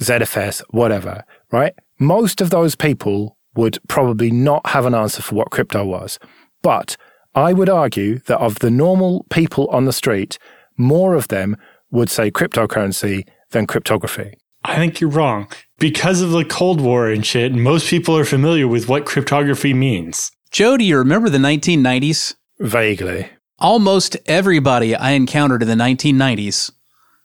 ZFS, 0.00 0.62
whatever, 0.70 1.24
right? 1.52 1.74
Most 1.98 2.40
of 2.40 2.50
those 2.50 2.74
people 2.74 3.36
would 3.54 3.78
probably 3.88 4.30
not 4.30 4.66
have 4.68 4.86
an 4.86 4.94
answer 4.94 5.22
for 5.22 5.36
what 5.36 5.50
crypto 5.50 5.84
was. 5.84 6.18
But 6.62 6.96
I 7.34 7.52
would 7.52 7.68
argue 7.68 8.18
that 8.20 8.38
of 8.38 8.58
the 8.60 8.70
normal 8.70 9.26
people 9.30 9.68
on 9.68 9.84
the 9.84 9.92
street, 9.92 10.38
more 10.76 11.14
of 11.14 11.28
them 11.28 11.56
would 11.90 12.10
say 12.10 12.30
cryptocurrency 12.30 13.26
than 13.50 13.66
cryptography. 13.66 14.34
I 14.64 14.76
think 14.76 15.00
you're 15.00 15.10
wrong. 15.10 15.48
Because 15.78 16.22
of 16.22 16.30
the 16.30 16.44
Cold 16.44 16.80
War 16.80 17.08
and 17.08 17.24
shit, 17.24 17.52
most 17.52 17.88
people 17.88 18.16
are 18.16 18.24
familiar 18.24 18.66
with 18.66 18.88
what 18.88 19.04
cryptography 19.04 19.74
means. 19.74 20.32
Joe, 20.50 20.76
do 20.76 20.84
you 20.84 20.98
remember 20.98 21.28
the 21.28 21.38
1990s? 21.38 22.34
Vaguely. 22.58 23.28
Almost 23.58 24.16
everybody 24.26 24.96
I 24.96 25.10
encountered 25.10 25.62
in 25.62 25.68
the 25.68 25.74
1990s 25.74 26.72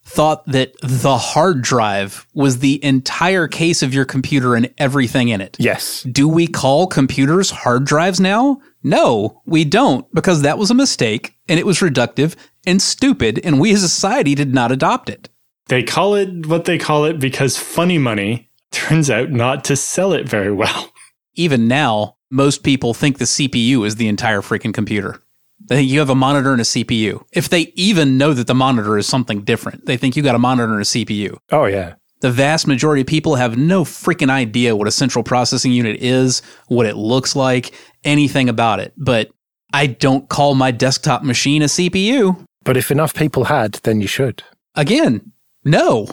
thought 0.09 0.45
that 0.47 0.73
the 0.81 1.17
hard 1.17 1.61
drive 1.61 2.25
was 2.33 2.59
the 2.59 2.83
entire 2.83 3.47
case 3.47 3.83
of 3.83 3.93
your 3.93 4.05
computer 4.05 4.55
and 4.55 4.73
everything 4.79 5.29
in 5.29 5.39
it. 5.39 5.55
Yes. 5.59 6.03
Do 6.03 6.27
we 6.27 6.47
call 6.47 6.87
computers 6.87 7.51
hard 7.51 7.85
drives 7.85 8.19
now? 8.19 8.59
No, 8.81 9.41
we 9.45 9.63
don't, 9.65 10.11
because 10.13 10.41
that 10.41 10.57
was 10.57 10.71
a 10.71 10.73
mistake 10.73 11.35
and 11.47 11.59
it 11.59 11.65
was 11.65 11.79
reductive 11.79 12.35
and 12.65 12.81
stupid, 12.81 13.39
and 13.43 13.59
we 13.59 13.71
as 13.71 13.83
a 13.83 13.89
society 13.89 14.35
did 14.35 14.53
not 14.53 14.71
adopt 14.71 15.09
it. 15.09 15.29
They 15.67 15.83
call 15.83 16.15
it 16.15 16.47
what 16.47 16.65
they 16.65 16.77
call 16.77 17.05
it 17.05 17.19
because 17.19 17.57
funny 17.57 17.99
money 17.99 18.49
turns 18.71 19.09
out 19.09 19.29
not 19.29 19.63
to 19.65 19.75
sell 19.75 20.13
it 20.13 20.27
very 20.27 20.51
well. 20.51 20.91
Even 21.35 21.67
now, 21.67 22.17
most 22.31 22.63
people 22.63 22.93
think 22.93 23.17
the 23.17 23.25
CPU 23.25 23.85
is 23.85 23.95
the 23.95 24.07
entire 24.07 24.41
freaking 24.41 24.73
computer. 24.73 25.21
They 25.65 25.77
think 25.77 25.91
you 25.91 25.99
have 25.99 26.09
a 26.09 26.15
monitor 26.15 26.51
and 26.51 26.61
a 26.61 26.65
CPU. 26.65 27.23
If 27.31 27.49
they 27.49 27.71
even 27.75 28.17
know 28.17 28.33
that 28.33 28.47
the 28.47 28.55
monitor 28.55 28.97
is 28.97 29.07
something 29.07 29.43
different, 29.43 29.85
they 29.85 29.97
think 29.97 30.15
you 30.15 30.23
got 30.23 30.35
a 30.35 30.39
monitor 30.39 30.71
and 30.71 30.81
a 30.81 30.85
CPU. 30.85 31.37
Oh, 31.51 31.65
yeah. 31.65 31.95
The 32.21 32.31
vast 32.31 32.67
majority 32.67 33.01
of 33.01 33.07
people 33.07 33.35
have 33.35 33.57
no 33.57 33.83
freaking 33.83 34.29
idea 34.29 34.75
what 34.75 34.87
a 34.87 34.91
central 34.91 35.23
processing 35.23 35.71
unit 35.71 36.01
is, 36.01 36.41
what 36.67 36.85
it 36.85 36.97
looks 36.97 37.35
like, 37.35 37.73
anything 38.03 38.49
about 38.49 38.79
it. 38.79 38.93
But 38.97 39.29
I 39.73 39.87
don't 39.87 40.27
call 40.27 40.55
my 40.55 40.71
desktop 40.71 41.23
machine 41.23 41.61
a 41.61 41.65
CPU. 41.65 42.45
But 42.63 42.77
if 42.77 42.91
enough 42.91 43.13
people 43.13 43.45
had, 43.45 43.73
then 43.83 44.01
you 44.01 44.07
should. 44.07 44.43
Again, 44.75 45.31
no. 45.63 46.07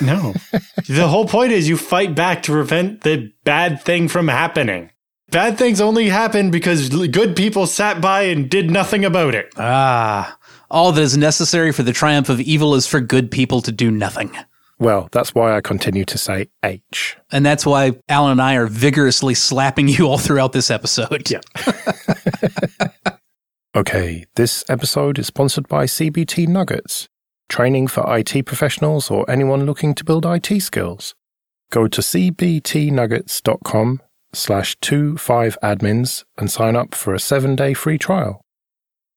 no. 0.00 0.34
the 0.88 1.08
whole 1.08 1.26
point 1.26 1.52
is 1.52 1.68
you 1.68 1.76
fight 1.76 2.14
back 2.14 2.42
to 2.44 2.52
prevent 2.52 3.02
the 3.02 3.32
bad 3.44 3.82
thing 3.82 4.08
from 4.08 4.28
happening. 4.28 4.90
Bad 5.30 5.58
things 5.58 5.80
only 5.80 6.08
happen 6.08 6.50
because 6.50 6.88
good 6.88 7.36
people 7.36 7.66
sat 7.68 8.00
by 8.00 8.22
and 8.22 8.50
did 8.50 8.68
nothing 8.70 9.04
about 9.04 9.32
it. 9.34 9.52
Ah, 9.56 10.36
all 10.70 10.90
that 10.92 11.00
is 11.00 11.16
necessary 11.16 11.70
for 11.72 11.84
the 11.84 11.92
triumph 11.92 12.28
of 12.28 12.40
evil 12.40 12.74
is 12.74 12.86
for 12.88 13.00
good 13.00 13.30
people 13.30 13.62
to 13.62 13.70
do 13.70 13.90
nothing. 13.92 14.36
Well, 14.80 15.08
that's 15.12 15.32
why 15.34 15.56
I 15.56 15.60
continue 15.60 16.04
to 16.06 16.18
say 16.18 16.48
H. 16.64 17.16
And 17.30 17.46
that's 17.46 17.64
why 17.64 17.92
Alan 18.08 18.32
and 18.32 18.42
I 18.42 18.56
are 18.56 18.66
vigorously 18.66 19.34
slapping 19.34 19.86
you 19.88 20.08
all 20.08 20.18
throughout 20.18 20.52
this 20.52 20.70
episode. 20.70 21.30
Yeah. 21.30 21.40
okay, 23.76 24.24
this 24.34 24.64
episode 24.68 25.18
is 25.18 25.28
sponsored 25.28 25.68
by 25.68 25.84
CBT 25.84 26.48
Nuggets. 26.48 27.08
training 27.48 27.86
for 27.88 28.04
IT 28.16 28.46
professionals 28.46 29.10
or 29.10 29.28
anyone 29.30 29.66
looking 29.66 29.94
to 29.94 30.04
build 30.04 30.24
IT 30.24 30.60
skills. 30.60 31.14
Go 31.70 31.86
to 31.88 32.00
cbtnuggets.com 32.00 34.00
slash 34.32 34.78
25admins 34.78 36.24
and 36.38 36.50
sign 36.50 36.76
up 36.76 36.94
for 36.94 37.14
a 37.14 37.20
seven 37.20 37.56
day 37.56 37.74
free 37.74 37.98
trial. 37.98 38.40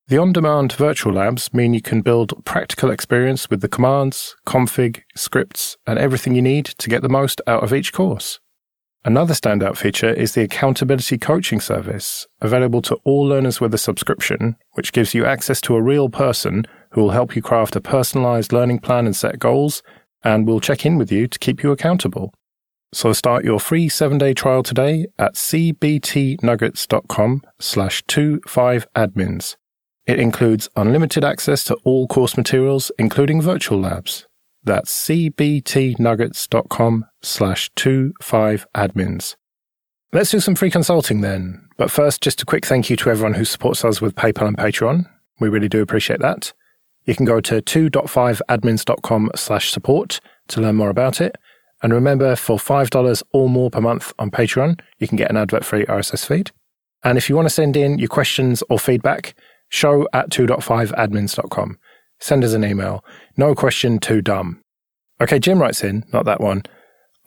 The 0.07 0.17
on 0.17 0.33
demand 0.33 0.73
virtual 0.73 1.13
labs 1.13 1.53
mean 1.53 1.73
you 1.73 1.81
can 1.81 2.01
build 2.01 2.43
practical 2.43 2.91
experience 2.91 3.49
with 3.49 3.61
the 3.61 3.69
commands, 3.69 4.35
config, 4.45 5.01
scripts, 5.15 5.77
and 5.87 5.97
everything 5.97 6.35
you 6.35 6.41
need 6.41 6.65
to 6.65 6.89
get 6.89 7.01
the 7.01 7.09
most 7.09 7.39
out 7.47 7.63
of 7.63 7.73
each 7.73 7.93
course. 7.93 8.39
Another 9.05 9.33
standout 9.33 9.77
feature 9.77 10.13
is 10.13 10.33
the 10.33 10.43
accountability 10.43 11.17
coaching 11.17 11.59
service, 11.59 12.27
available 12.41 12.81
to 12.83 12.95
all 13.03 13.23
learners 13.23 13.59
with 13.59 13.73
a 13.73 13.77
subscription, 13.77 14.55
which 14.73 14.93
gives 14.93 15.13
you 15.13 15.25
access 15.25 15.59
to 15.61 15.75
a 15.75 15.81
real 15.81 16.09
person 16.09 16.65
who 16.91 17.01
will 17.01 17.11
help 17.11 17.35
you 17.35 17.41
craft 17.41 17.75
a 17.75 17.81
personalized 17.81 18.53
learning 18.53 18.79
plan 18.79 19.05
and 19.05 19.15
set 19.15 19.39
goals, 19.39 19.83
and 20.23 20.47
will 20.47 20.59
check 20.59 20.85
in 20.85 20.97
with 20.97 21.11
you 21.11 21.27
to 21.27 21.39
keep 21.39 21.63
you 21.63 21.71
accountable. 21.71 22.33
So 22.93 23.11
start 23.11 23.43
your 23.43 23.59
free 23.59 23.89
seven-day 23.89 24.35
trial 24.35 24.63
today 24.63 25.07
at 25.17 25.33
cbtnuggets.com 25.33 27.41
slash 27.59 28.05
25admins. 28.05 29.57
It 30.05 30.19
includes 30.19 30.69
unlimited 30.75 31.23
access 31.23 31.63
to 31.65 31.75
all 31.83 32.07
course 32.07 32.37
materials, 32.37 32.91
including 32.99 33.41
virtual 33.41 33.79
labs. 33.79 34.27
That's 34.63 34.91
cbtnuggets.com 35.07 37.05
slash 37.21 37.71
25admins. 37.73 39.35
Let's 40.11 40.29
do 40.29 40.39
some 40.39 40.55
free 40.55 40.69
consulting 40.69 41.21
then. 41.21 41.67
But 41.77 41.89
first, 41.89 42.21
just 42.21 42.43
a 42.43 42.45
quick 42.45 42.65
thank 42.65 42.89
you 42.89 42.95
to 42.97 43.09
everyone 43.09 43.33
who 43.33 43.45
supports 43.45 43.83
us 43.83 43.99
with 43.99 44.13
PayPal 44.13 44.47
and 44.47 44.57
Patreon. 44.57 45.09
We 45.39 45.49
really 45.49 45.69
do 45.69 45.81
appreciate 45.81 46.19
that. 46.19 46.53
You 47.05 47.15
can 47.15 47.25
go 47.25 47.41
to 47.41 47.61
2.5admins.com 47.61 49.31
slash 49.35 49.71
support 49.71 50.19
to 50.49 50.61
learn 50.61 50.75
more 50.75 50.91
about 50.91 51.19
it. 51.19 51.35
And 51.83 51.93
remember, 51.93 52.35
for 52.37 52.57
$5 52.57 53.23
or 53.33 53.49
more 53.49 53.69
per 53.69 53.81
month 53.81 54.13
on 54.17 54.31
Patreon, 54.31 54.79
you 54.99 55.07
can 55.07 55.17
get 55.17 55.29
an 55.29 55.37
advert 55.37 55.65
free 55.65 55.85
RSS 55.85 56.25
feed. 56.25 56.51
And 57.03 57.17
if 57.17 57.29
you 57.29 57.35
want 57.35 57.45
to 57.45 57.53
send 57.53 57.75
in 57.75 57.99
your 57.99 58.07
questions 58.07 58.63
or 58.69 58.79
feedback, 58.79 59.35
show 59.67 60.07
at 60.13 60.29
2.5admins.com. 60.29 61.77
Send 62.19 62.43
us 62.45 62.53
an 62.53 62.63
email. 62.63 63.03
No 63.35 63.53
question 63.53 63.99
too 63.99 64.21
dumb. 64.21 64.61
Okay, 65.19 65.39
Jim 65.39 65.59
writes 65.59 65.83
in, 65.83 66.05
not 66.13 66.23
that 66.23 66.39
one. 66.39 66.63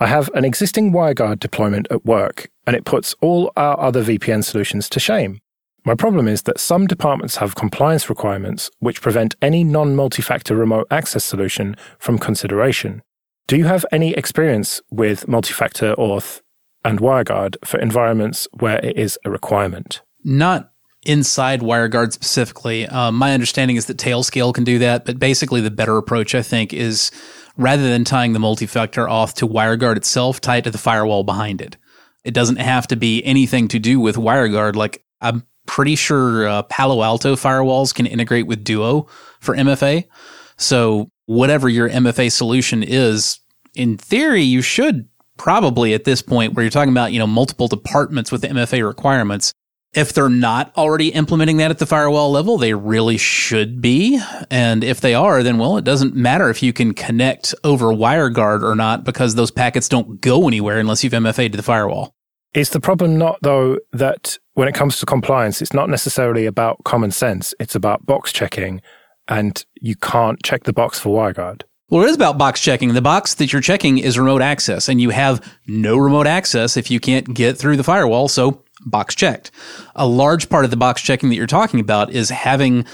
I 0.00 0.06
have 0.06 0.30
an 0.34 0.44
existing 0.44 0.92
WireGuard 0.92 1.38
deployment 1.38 1.86
at 1.90 2.06
work, 2.06 2.50
and 2.66 2.74
it 2.74 2.86
puts 2.86 3.14
all 3.20 3.52
our 3.56 3.78
other 3.78 4.02
VPN 4.02 4.42
solutions 4.42 4.88
to 4.90 5.00
shame. 5.00 5.40
My 5.84 5.94
problem 5.94 6.28
is 6.28 6.42
that 6.42 6.58
some 6.58 6.86
departments 6.86 7.36
have 7.36 7.54
compliance 7.54 8.08
requirements 8.08 8.70
which 8.78 9.02
prevent 9.02 9.36
any 9.40 9.64
non 9.64 9.94
multi 9.94 10.22
factor 10.22 10.56
remote 10.56 10.86
access 10.90 11.24
solution 11.24 11.76
from 11.98 12.18
consideration. 12.18 13.02
Do 13.48 13.56
you 13.56 13.66
have 13.66 13.86
any 13.92 14.12
experience 14.12 14.80
with 14.90 15.28
multi 15.28 15.52
factor 15.52 15.94
auth 15.94 16.40
and 16.84 16.98
WireGuard 16.98 17.56
for 17.64 17.78
environments 17.78 18.48
where 18.58 18.84
it 18.84 18.96
is 18.96 19.16
a 19.24 19.30
requirement? 19.30 20.02
Not 20.24 20.72
inside 21.04 21.60
WireGuard 21.60 22.12
specifically. 22.12 22.88
Um, 22.88 23.14
my 23.14 23.32
understanding 23.32 23.76
is 23.76 23.86
that 23.86 23.98
Tailscale 23.98 24.52
can 24.52 24.64
do 24.64 24.80
that, 24.80 25.04
but 25.04 25.20
basically 25.20 25.60
the 25.60 25.70
better 25.70 25.96
approach, 25.96 26.34
I 26.34 26.42
think, 26.42 26.72
is 26.72 27.12
rather 27.56 27.84
than 27.84 28.02
tying 28.02 28.32
the 28.32 28.40
multi-factor 28.40 29.06
auth 29.06 29.34
to 29.34 29.46
WireGuard 29.46 29.96
itself, 29.96 30.40
tie 30.40 30.56
it 30.56 30.64
to 30.64 30.72
the 30.72 30.78
firewall 30.78 31.22
behind 31.22 31.60
it. 31.60 31.76
It 32.24 32.34
doesn't 32.34 32.56
have 32.56 32.88
to 32.88 32.96
be 32.96 33.24
anything 33.24 33.68
to 33.68 33.78
do 33.78 34.00
with 34.00 34.16
WireGuard. 34.16 34.74
Like 34.74 35.04
I'm 35.20 35.46
pretty 35.66 35.94
sure 35.94 36.48
uh, 36.48 36.62
Palo 36.64 37.00
Alto 37.04 37.36
firewalls 37.36 37.94
can 37.94 38.06
integrate 38.06 38.48
with 38.48 38.64
Duo 38.64 39.06
for 39.38 39.54
MFA. 39.54 40.08
So 40.56 41.12
whatever 41.26 41.68
your 41.68 41.88
MFA 41.88 42.32
solution 42.32 42.82
is, 42.82 43.40
in 43.74 43.96
theory, 43.96 44.42
you 44.42 44.62
should 44.62 45.08
probably 45.36 45.94
at 45.94 46.04
this 46.04 46.22
point 46.22 46.54
where 46.54 46.64
you're 46.64 46.70
talking 46.70 46.92
about, 46.92 47.12
you 47.12 47.18
know, 47.18 47.26
multiple 47.26 47.68
departments 47.68 48.32
with 48.32 48.42
MFA 48.42 48.86
requirements, 48.86 49.52
if 49.92 50.12
they're 50.12 50.28
not 50.28 50.72
already 50.76 51.08
implementing 51.08 51.56
that 51.56 51.70
at 51.70 51.78
the 51.78 51.86
firewall 51.86 52.30
level, 52.30 52.58
they 52.58 52.74
really 52.74 53.16
should 53.16 53.80
be. 53.80 54.20
And 54.50 54.84
if 54.84 55.00
they 55.00 55.14
are, 55.14 55.42
then 55.42 55.58
well, 55.58 55.78
it 55.78 55.84
doesn't 55.84 56.14
matter 56.14 56.50
if 56.50 56.62
you 56.62 56.72
can 56.72 56.92
connect 56.92 57.54
over 57.64 57.86
WireGuard 57.86 58.62
or 58.62 58.74
not 58.74 59.04
because 59.04 59.34
those 59.34 59.50
packets 59.50 59.88
don't 59.88 60.20
go 60.20 60.46
anywhere 60.46 60.78
unless 60.78 61.02
you've 61.02 61.14
MFA'd 61.14 61.52
to 61.52 61.56
the 61.56 61.62
firewall. 61.62 62.12
Is 62.52 62.70
the 62.70 62.80
problem 62.80 63.18
not, 63.18 63.38
though, 63.42 63.78
that 63.92 64.38
when 64.54 64.68
it 64.68 64.74
comes 64.74 64.98
to 64.98 65.06
compliance, 65.06 65.60
it's 65.60 65.74
not 65.74 65.90
necessarily 65.90 66.46
about 66.46 66.84
common 66.84 67.10
sense, 67.10 67.54
it's 67.60 67.74
about 67.74 68.06
box 68.06 68.32
checking, 68.32 68.80
and 69.28 69.64
you 69.80 69.96
can't 69.96 70.42
check 70.42 70.64
the 70.64 70.72
box 70.72 70.98
for 70.98 71.16
WireGuard? 71.16 71.62
Well, 71.88 72.02
it 72.02 72.08
is 72.08 72.16
about 72.16 72.36
box 72.36 72.60
checking. 72.60 72.94
The 72.94 73.02
box 73.02 73.34
that 73.34 73.52
you're 73.52 73.62
checking 73.62 73.98
is 73.98 74.18
remote 74.18 74.42
access, 74.42 74.88
and 74.88 75.00
you 75.00 75.10
have 75.10 75.40
no 75.66 75.96
remote 75.96 76.26
access 76.26 76.76
if 76.76 76.90
you 76.90 76.98
can't 76.98 77.32
get 77.32 77.56
through 77.56 77.76
the 77.76 77.84
firewall. 77.84 78.28
So 78.28 78.64
box 78.84 79.14
checked. 79.14 79.50
A 79.94 80.06
large 80.06 80.48
part 80.48 80.64
of 80.64 80.70
the 80.70 80.76
box 80.76 81.00
checking 81.00 81.28
that 81.28 81.36
you're 81.36 81.46
talking 81.46 81.80
about 81.80 82.10
is 82.10 82.30
having 82.30 82.84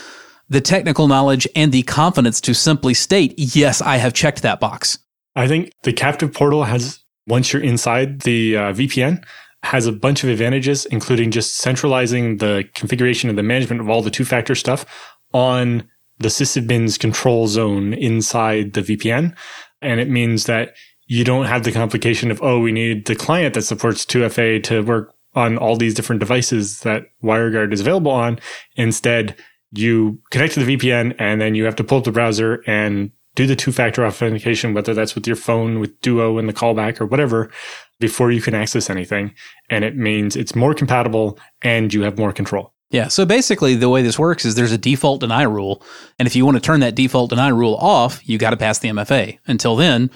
the 0.49 0.61
technical 0.61 1.09
knowledge 1.09 1.49
and 1.57 1.73
the 1.73 1.83
confidence 1.83 2.41
to 2.43 2.55
simply 2.55 2.93
state, 2.93 3.35
yes, 3.39 3.81
I 3.81 3.97
have 3.97 4.13
checked 4.13 4.43
that 4.43 4.61
box. 4.61 4.99
I 5.35 5.49
think 5.49 5.73
the 5.83 5.95
captive 5.95 6.33
portal 6.35 6.65
has, 6.65 7.01
once 7.27 7.53
you're 7.53 7.63
inside 7.63 8.21
the 8.21 8.57
uh, 8.57 8.61
VPN, 8.73 9.25
has 9.63 9.87
a 9.87 9.93
bunch 9.93 10.25
of 10.25 10.29
advantages, 10.29 10.85
including 10.87 11.31
just 11.31 11.57
centralizing 11.57 12.39
the 12.39 12.65
configuration 12.75 13.31
and 13.31 13.39
the 13.39 13.43
management 13.43 13.81
of 13.81 13.89
all 13.89 14.03
the 14.03 14.11
two 14.11 14.25
factor 14.25 14.55
stuff 14.55 14.85
on 15.33 15.89
the 16.23 16.29
sysadmin's 16.29 16.99
control 16.99 17.47
zone 17.47 17.95
inside 17.95 18.73
the 18.73 18.83
VPN. 18.83 19.37
And 19.81 20.01
it 20.01 20.09
means 20.09 20.45
that 20.45 20.75
you 21.07 21.25
don't 21.25 21.47
have 21.47 21.65
the 21.65 21.73
complication 21.73 22.31
of, 22.31 22.43
oh, 22.43 22.61
we 22.61 22.73
need 22.73 23.07
the 23.07 23.17
client 23.17 23.55
that 23.55 23.63
supports 23.63 24.05
2FA 24.07 24.63
to 24.65 24.83
work 24.83 25.15
on 25.35 25.59
all 25.59 25.77
these 25.77 25.95
different 25.95 26.21
devices 26.21 26.81
that 26.81 27.07
WireGuard 27.23 27.73
is 27.73 27.81
available 27.81 28.13
on. 28.13 28.39
Instead, 28.77 29.37
you 29.73 30.21
connect 30.31 30.55
to 30.55 30.65
the 30.65 30.77
VPN 30.77 31.15
and 31.19 31.41
then 31.41 31.55
you 31.55 31.65
have 31.65 31.77
to 31.77 31.85
pull 31.85 31.99
up 31.99 32.05
the 32.05 32.13
browser 32.13 32.63
and 32.67 33.11
do 33.35 33.47
the 33.47 33.57
two 33.57 33.73
factor 33.73 34.05
authentication, 34.05 34.75
whether 34.75 34.93
that's 34.93 35.15
with 35.15 35.27
your 35.27 35.37
phone, 35.37 35.81
with 35.81 35.99
Duo 36.03 36.39
and 36.39 36.49
the 36.49 36.53
callback 36.53 37.01
or 37.01 37.07
whatever, 37.07 37.51
before 37.99 38.31
you 38.31 38.43
can 38.43 38.55
access 38.55 38.91
anything. 38.91 39.35
And 39.71 39.85
it 39.85 39.97
means 39.97 40.37
it's 40.37 40.55
more 40.55 40.75
compatible 40.75 41.39
and 41.63 41.93
you 41.95 42.03
have 42.03 42.19
more 42.19 42.33
control. 42.33 42.75
Yeah. 42.93 43.09
So 43.09 43.25
basically, 43.25 43.75
the 43.75 43.89
way 43.89 44.03
this 44.03 44.19
works 44.19 44.45
is 44.45 44.55
there's 44.55 44.71
a 44.71 44.79
default 44.79 45.21
deny 45.21 45.43
rule. 45.43 45.83
And 46.19 46.29
if 46.29 46.37
you 46.37 46.45
want 46.45 46.57
to 46.57 46.61
turn 46.61 46.81
that 46.81 46.95
default 46.95 47.31
deny 47.31 47.49
rule 47.49 47.75
off, 47.77 48.27
you 48.29 48.37
got 48.37 48.51
to 48.51 48.57
pass 48.57 48.79
the 48.79 48.91
MFA. 48.91 49.39
Until 49.47 49.77
then, 49.77 50.11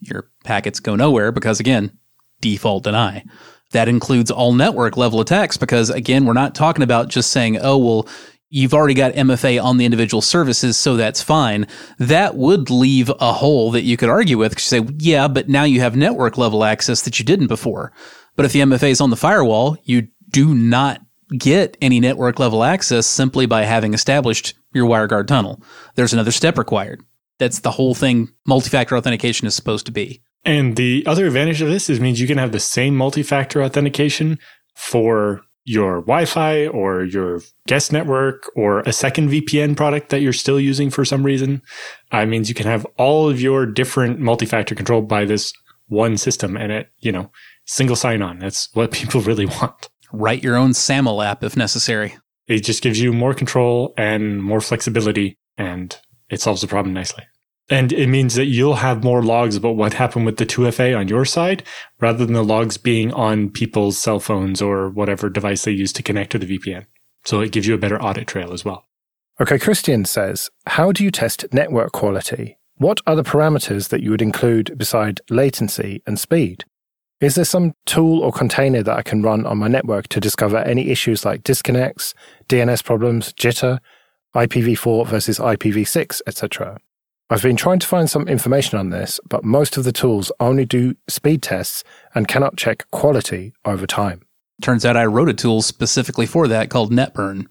your 0.00 0.30
packets 0.42 0.80
go 0.80 0.96
nowhere 0.96 1.30
because, 1.30 1.60
again, 1.60 1.96
default 2.40 2.84
deny. 2.84 3.24
That 3.72 3.88
includes 3.88 4.30
all 4.30 4.54
network 4.54 4.96
level 4.96 5.20
attacks 5.20 5.58
because, 5.58 5.90
again, 5.90 6.24
we're 6.24 6.32
not 6.32 6.54
talking 6.54 6.82
about 6.82 7.08
just 7.08 7.30
saying, 7.30 7.58
oh, 7.60 7.76
well, 7.76 8.08
you've 8.48 8.74
already 8.74 8.94
got 8.94 9.12
MFA 9.12 9.62
on 9.62 9.76
the 9.76 9.84
individual 9.84 10.22
services, 10.22 10.78
so 10.78 10.96
that's 10.96 11.22
fine. 11.22 11.66
That 11.98 12.36
would 12.36 12.70
leave 12.70 13.10
a 13.10 13.32
hole 13.32 13.70
that 13.72 13.82
you 13.82 13.98
could 13.98 14.08
argue 14.08 14.38
with. 14.38 14.54
You 14.54 14.60
say, 14.60 14.80
yeah, 14.98 15.28
but 15.28 15.50
now 15.50 15.64
you 15.64 15.80
have 15.80 15.96
network 15.96 16.38
level 16.38 16.64
access 16.64 17.02
that 17.02 17.18
you 17.18 17.26
didn't 17.26 17.46
before. 17.48 17.92
But 18.36 18.46
if 18.46 18.52
the 18.52 18.60
MFA 18.60 18.90
is 18.90 19.02
on 19.02 19.10
the 19.10 19.16
firewall, 19.16 19.76
you 19.84 20.08
do 20.30 20.54
not 20.54 21.02
get 21.38 21.76
any 21.80 22.00
network 22.00 22.38
level 22.38 22.64
access 22.64 23.06
simply 23.06 23.46
by 23.46 23.64
having 23.64 23.94
established 23.94 24.54
your 24.72 24.88
WireGuard 24.88 25.26
tunnel. 25.26 25.62
There's 25.94 26.12
another 26.12 26.32
step 26.32 26.58
required. 26.58 27.02
That's 27.38 27.60
the 27.60 27.70
whole 27.70 27.94
thing 27.94 28.28
multi 28.46 28.70
factor 28.70 28.96
authentication 28.96 29.46
is 29.46 29.54
supposed 29.54 29.86
to 29.86 29.92
be. 29.92 30.22
And 30.44 30.76
the 30.76 31.04
other 31.06 31.26
advantage 31.26 31.62
of 31.62 31.68
this 31.68 31.88
is 31.88 32.00
means 32.00 32.20
you 32.20 32.26
can 32.26 32.38
have 32.38 32.52
the 32.52 32.60
same 32.60 32.96
multi-factor 32.96 33.62
authentication 33.62 34.38
for 34.74 35.42
your 35.64 36.00
Wi-Fi 36.00 36.66
or 36.66 37.04
your 37.04 37.40
guest 37.68 37.92
network 37.92 38.50
or 38.56 38.80
a 38.80 38.92
second 38.92 39.30
VPN 39.30 39.76
product 39.76 40.08
that 40.08 40.20
you're 40.20 40.32
still 40.32 40.58
using 40.58 40.90
for 40.90 41.04
some 41.04 41.22
reason. 41.22 41.62
Uh, 42.12 42.18
it 42.18 42.26
means 42.26 42.48
you 42.48 42.54
can 42.54 42.66
have 42.66 42.84
all 42.98 43.28
of 43.28 43.40
your 43.40 43.64
different 43.64 44.18
multi-factor 44.18 44.74
controlled 44.74 45.06
by 45.06 45.24
this 45.24 45.52
one 45.86 46.16
system 46.16 46.56
and 46.56 46.72
it, 46.72 46.88
you 46.98 47.12
know, 47.12 47.30
single 47.64 47.94
sign 47.94 48.22
on. 48.22 48.40
That's 48.40 48.68
what 48.74 48.90
people 48.92 49.20
really 49.20 49.46
want. 49.46 49.88
Write 50.12 50.42
your 50.42 50.56
own 50.56 50.74
SAML 50.74 51.22
app 51.22 51.42
if 51.42 51.56
necessary. 51.56 52.16
It 52.46 52.60
just 52.60 52.82
gives 52.82 53.00
you 53.00 53.12
more 53.12 53.34
control 53.34 53.94
and 53.96 54.42
more 54.42 54.60
flexibility 54.60 55.38
and 55.56 55.96
it 56.28 56.40
solves 56.40 56.60
the 56.60 56.66
problem 56.66 56.94
nicely. 56.94 57.24
And 57.70 57.92
it 57.92 58.08
means 58.08 58.34
that 58.34 58.46
you'll 58.46 58.76
have 58.76 59.04
more 59.04 59.22
logs 59.22 59.56
about 59.56 59.76
what 59.76 59.94
happened 59.94 60.26
with 60.26 60.36
the 60.36 60.44
2FA 60.44 60.98
on 60.98 61.08
your 61.08 61.24
side 61.24 61.62
rather 62.00 62.24
than 62.26 62.34
the 62.34 62.44
logs 62.44 62.76
being 62.76 63.12
on 63.12 63.50
people's 63.50 63.96
cell 63.96 64.20
phones 64.20 64.60
or 64.60 64.90
whatever 64.90 65.30
device 65.30 65.64
they 65.64 65.72
use 65.72 65.92
to 65.94 66.02
connect 66.02 66.32
to 66.32 66.38
the 66.38 66.58
VPN. 66.58 66.86
So 67.24 67.40
it 67.40 67.52
gives 67.52 67.66
you 67.66 67.74
a 67.74 67.78
better 67.78 68.02
audit 68.02 68.26
trail 68.26 68.52
as 68.52 68.64
well. 68.64 68.84
Okay, 69.40 69.58
Christian 69.58 70.04
says, 70.04 70.50
How 70.66 70.92
do 70.92 71.04
you 71.04 71.10
test 71.10 71.46
network 71.52 71.92
quality? 71.92 72.58
What 72.76 73.00
are 73.06 73.16
the 73.16 73.22
parameters 73.22 73.88
that 73.88 74.02
you 74.02 74.10
would 74.10 74.22
include 74.22 74.76
beside 74.76 75.20
latency 75.30 76.02
and 76.06 76.18
speed? 76.18 76.64
Is 77.22 77.36
there 77.36 77.44
some 77.44 77.74
tool 77.86 78.18
or 78.18 78.32
container 78.32 78.82
that 78.82 78.96
I 78.98 79.02
can 79.02 79.22
run 79.22 79.46
on 79.46 79.58
my 79.58 79.68
network 79.68 80.08
to 80.08 80.18
discover 80.18 80.56
any 80.58 80.90
issues 80.90 81.24
like 81.24 81.44
disconnects, 81.44 82.14
DNS 82.48 82.82
problems, 82.82 83.32
jitter, 83.34 83.78
IPv4 84.34 85.06
versus 85.06 85.38
IPv6, 85.38 86.20
etc.? 86.26 86.78
I've 87.30 87.42
been 87.42 87.54
trying 87.54 87.78
to 87.78 87.86
find 87.86 88.10
some 88.10 88.26
information 88.26 88.76
on 88.76 88.90
this, 88.90 89.20
but 89.28 89.44
most 89.44 89.76
of 89.76 89.84
the 89.84 89.92
tools 89.92 90.32
only 90.40 90.64
do 90.64 90.96
speed 91.06 91.44
tests 91.44 91.84
and 92.12 92.26
cannot 92.26 92.56
check 92.56 92.90
quality 92.90 93.52
over 93.64 93.86
time. 93.86 94.22
Turns 94.60 94.84
out 94.84 94.96
I 94.96 95.06
wrote 95.06 95.28
a 95.28 95.32
tool 95.32 95.62
specifically 95.62 96.26
for 96.26 96.48
that 96.48 96.70
called 96.70 96.90
NetBurn. 96.90 97.46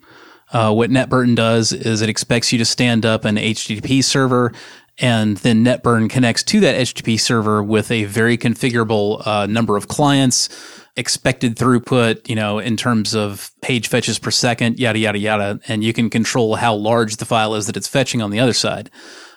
Uh, 0.52 0.74
what 0.74 0.90
NetBurn 0.90 1.36
does 1.36 1.72
is 1.72 2.02
it 2.02 2.10
expects 2.10 2.52
you 2.52 2.58
to 2.60 2.66
stand 2.66 3.06
up 3.06 3.24
an 3.24 3.38
HTTP 3.38 4.04
server, 4.04 4.52
and 5.00 5.38
then 5.38 5.64
NetBurn 5.66 6.10
connects 6.10 6.44
to 6.44 6.60
that 6.60 6.76
HTTP 6.76 7.20
server 7.20 7.64
with 7.64 7.92
a 7.92 8.06
very 8.06 8.38
configurable 8.38 9.26
uh, 9.26 9.46
number 9.46 9.78
of 9.78 9.88
clients, 9.88 10.50
expected 10.96 11.56
throughput, 11.56 12.28
you 12.28 12.36
know, 12.36 12.60
in 12.60 12.78
terms 12.78 13.16
of 13.16 13.52
page 13.62 13.88
fetches 13.88 14.20
per 14.20 14.32
second, 14.32 14.80
yada, 14.80 15.00
yada, 15.00 15.18
yada. 15.18 15.60
And 15.68 15.84
you 15.84 15.94
can 15.94 16.10
control 16.10 16.56
how 16.56 16.76
large 16.76 17.18
the 17.18 17.26
file 17.26 17.56
is 17.56 17.68
that 17.68 17.78
it's 17.78 17.88
fetching 17.88 18.22
on 18.22 18.32
the 18.32 18.40
other 18.40 18.54
side. 18.54 18.92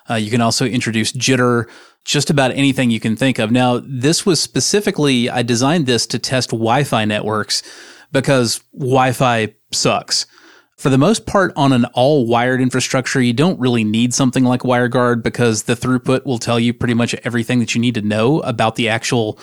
Uh, 0.08 0.14
you 0.14 0.30
can 0.30 0.40
also 0.40 0.66
introduce 0.66 1.12
jitter, 1.12 1.68
just 2.04 2.28
about 2.28 2.50
anything 2.50 2.90
you 2.90 3.00
can 3.00 3.16
think 3.16 3.38
of. 3.38 3.50
Now, 3.50 3.80
this 3.82 4.26
was 4.26 4.40
specifically, 4.40 5.30
I 5.30 5.42
designed 5.42 5.86
this 5.86 6.06
to 6.08 6.18
test 6.18 6.50
Wi 6.50 6.84
Fi 6.84 7.04
networks 7.06 7.62
because 8.12 8.60
Wi 8.74 9.12
Fi 9.12 9.54
sucks. 9.72 10.26
For 10.84 10.90
the 10.90 10.98
most 10.98 11.24
part, 11.24 11.50
on 11.56 11.72
an 11.72 11.86
all 11.94 12.26
wired 12.26 12.60
infrastructure, 12.60 13.18
you 13.18 13.32
don't 13.32 13.58
really 13.58 13.84
need 13.84 14.12
something 14.12 14.44
like 14.44 14.60
WireGuard 14.60 15.22
because 15.22 15.62
the 15.62 15.74
throughput 15.74 16.26
will 16.26 16.38
tell 16.38 16.60
you 16.60 16.74
pretty 16.74 16.92
much 16.92 17.14
everything 17.24 17.58
that 17.60 17.74
you 17.74 17.80
need 17.80 17.94
to 17.94 18.02
know 18.02 18.40
about 18.40 18.76
the 18.76 18.90
actual 18.90 19.38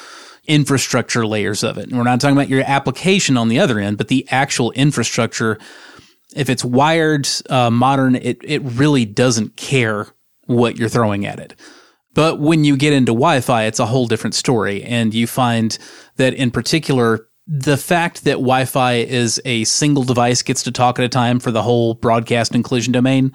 infrastructure 0.46 1.26
layers 1.26 1.64
of 1.64 1.80
it. 1.80 1.90
And 1.90 1.98
we're 1.98 2.04
not 2.04 2.22
talking 2.22 2.38
about 2.38 2.48
your 2.48 2.62
application 2.62 3.38
on 3.38 3.48
the 3.48 3.60
other 3.60 3.80
end, 3.80 3.98
but 3.98 4.08
the 4.08 4.28
actual 4.30 4.70
infrastructure. 4.74 5.58
If 6.36 6.48
it's 6.48 6.64
wired, 6.64 7.28
uh, 7.50 7.72
modern, 7.72 8.18
it, 8.18 8.38
it 8.44 8.62
really 8.62 9.06
doesn't 9.06 9.58
care 9.58 10.10
what 10.46 10.78
you're 10.78 10.90
throwing 10.90 11.26
at 11.26 11.40
it. 11.40 11.56
But 12.14 12.40
when 12.40 12.64
you 12.64 12.78
get 12.78 12.94
into 12.94 13.14
Wi 13.14 13.42
Fi, 13.42 13.64
it's 13.64 13.80
a 13.80 13.88
whole 13.88 14.06
different 14.06 14.36
story. 14.36 14.84
And 14.84 15.12
you 15.12 15.26
find 15.26 15.76
that 16.18 16.36
in 16.36 16.52
particular, 16.52 17.31
the 17.54 17.76
fact 17.76 18.24
that 18.24 18.36
Wi 18.36 18.64
Fi 18.64 18.94
is 18.94 19.42
a 19.44 19.66
single 19.66 20.04
device 20.04 20.42
gets 20.42 20.64
to 20.64 20.72
talk 20.72 20.98
at 20.98 21.04
a 21.04 21.10
time 21.10 21.38
for 21.38 21.52
the 21.52 21.62
whole 21.62 21.96
broadcast 21.96 22.56
and 22.56 22.64
collision 22.64 22.94
domain, 22.94 23.34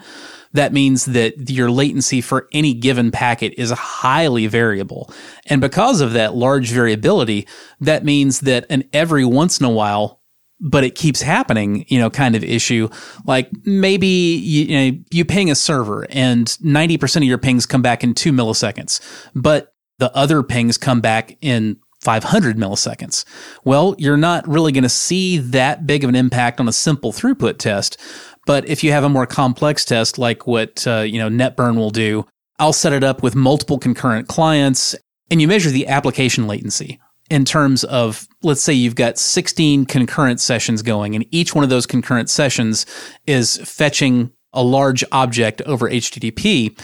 that 0.55 0.73
means 0.73 1.05
that 1.05 1.51
your 1.51 1.71
latency 1.71 2.23
for 2.23 2.49
any 2.51 2.73
given 2.73 3.11
packet 3.11 3.53
is 3.59 3.71
highly 3.73 4.47
variable. 4.47 5.13
And 5.45 5.61
because 5.61 6.01
of 6.01 6.15
that 6.15 6.35
large 6.35 6.71
variability, 6.71 7.47
that 7.81 8.07
means 8.07 8.41
that 8.41 8.65
an 8.71 8.85
every 8.95 9.27
once 9.27 9.61
in 9.61 9.67
a 9.67 9.71
while, 9.71 10.23
but 10.61 10.83
it 10.83 10.95
keeps 10.95 11.21
happening, 11.21 11.85
you 11.89 11.99
know, 11.99 12.09
kind 12.09 12.35
of 12.35 12.43
issue. 12.43 12.89
Like 13.27 13.51
maybe 13.65 14.07
you, 14.07 14.65
you 14.65 14.93
know, 14.93 14.99
you 15.11 15.27
ping 15.27 15.51
a 15.51 15.55
server 15.55 16.07
and 16.09 16.47
90% 16.47 17.17
of 17.17 17.25
your 17.25 17.37
pings 17.37 17.67
come 17.67 17.83
back 17.83 18.03
in 18.03 18.15
two 18.15 18.33
milliseconds, 18.33 18.99
but 19.35 19.75
the 19.99 20.15
other 20.17 20.43
pings 20.43 20.79
come 20.79 21.03
back 21.03 21.37
in 21.43 21.79
500 22.07 22.57
milliseconds. 22.57 23.25
Well, 23.65 23.97
you're 23.99 24.17
not 24.17 24.47
really 24.47 24.71
going 24.71 24.85
to 24.85 24.89
see 24.89 25.39
that 25.39 25.89
big 25.89 26.05
of 26.05 26.09
an 26.09 26.15
impact 26.15 26.61
on 26.61 26.69
a 26.69 26.73
simple 26.73 27.13
throughput 27.13 27.59
test. 27.59 28.01
But 28.47 28.69
if 28.69 28.85
you 28.85 28.93
have 28.93 29.03
a 29.03 29.09
more 29.09 29.27
complex 29.27 29.85
test, 29.85 30.17
like 30.17 30.47
what, 30.47 30.87
uh, 30.87 31.01
you 31.01 31.19
know, 31.19 31.29
NetBurn 31.29 31.75
will 31.75 31.91
do, 31.91 32.25
I'll 32.61 32.73
set 32.73 32.93
it 32.93 33.03
up 33.03 33.25
with 33.25 33.35
multiple 33.35 33.77
concurrent 33.77 34.29
clients 34.29 34.95
and 35.33 35.41
you 35.41 35.49
measure 35.49 35.71
the 35.71 35.89
application 35.89 36.47
latency 36.47 37.01
in 37.29 37.45
terms 37.45 37.83
of 37.83 38.29
let's 38.45 38.63
say 38.63 38.73
you've 38.73 38.95
got 38.95 39.19
16 39.19 39.87
concurrent 39.87 40.41
sessions 40.41 40.83
going 40.83 41.17
and 41.17 41.27
each 41.33 41.57
one 41.57 41.65
of 41.65 41.71
those 41.71 41.87
concurrent 41.87 42.31
sessions 42.31 42.87
is 43.27 43.57
fetching 43.65 44.31
a 44.53 44.63
large 44.63 45.03
object 45.11 45.61
over 45.63 45.91
HTTP 45.91 46.79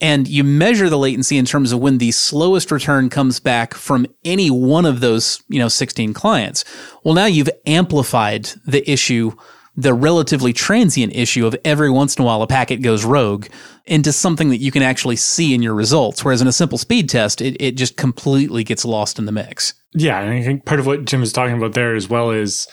and 0.00 0.26
you 0.26 0.44
measure 0.44 0.88
the 0.88 0.98
latency 0.98 1.36
in 1.36 1.44
terms 1.44 1.72
of 1.72 1.80
when 1.80 1.98
the 1.98 2.10
slowest 2.10 2.70
return 2.70 3.10
comes 3.10 3.40
back 3.40 3.74
from 3.74 4.06
any 4.24 4.50
one 4.50 4.86
of 4.86 5.00
those, 5.00 5.42
you 5.48 5.58
know, 5.58 5.68
16 5.68 6.14
clients. 6.14 6.64
Well, 7.04 7.14
now 7.14 7.26
you've 7.26 7.50
amplified 7.66 8.50
the 8.66 8.88
issue 8.90 9.32
the 9.76 9.94
relatively 9.94 10.52
transient 10.52 11.14
issue 11.14 11.46
of 11.46 11.56
every 11.64 11.90
once 11.90 12.16
in 12.16 12.22
a 12.22 12.26
while 12.26 12.42
a 12.42 12.46
packet 12.46 12.82
goes 12.82 13.04
rogue 13.04 13.46
into 13.86 14.12
something 14.12 14.50
that 14.50 14.58
you 14.58 14.70
can 14.70 14.82
actually 14.82 15.16
see 15.16 15.54
in 15.54 15.62
your 15.62 15.74
results. 15.74 16.24
Whereas 16.24 16.42
in 16.42 16.48
a 16.48 16.52
simple 16.52 16.76
speed 16.76 17.08
test, 17.08 17.40
it, 17.40 17.56
it 17.60 17.76
just 17.76 17.96
completely 17.96 18.64
gets 18.64 18.84
lost 18.84 19.18
in 19.18 19.26
the 19.26 19.32
mix. 19.32 19.74
Yeah. 19.92 20.20
And 20.20 20.30
I 20.30 20.42
think 20.42 20.64
part 20.64 20.80
of 20.80 20.86
what 20.86 21.04
Jim 21.04 21.22
is 21.22 21.32
talking 21.32 21.56
about 21.56 21.72
there 21.72 21.94
as 21.94 22.08
well 22.08 22.30
is 22.30 22.66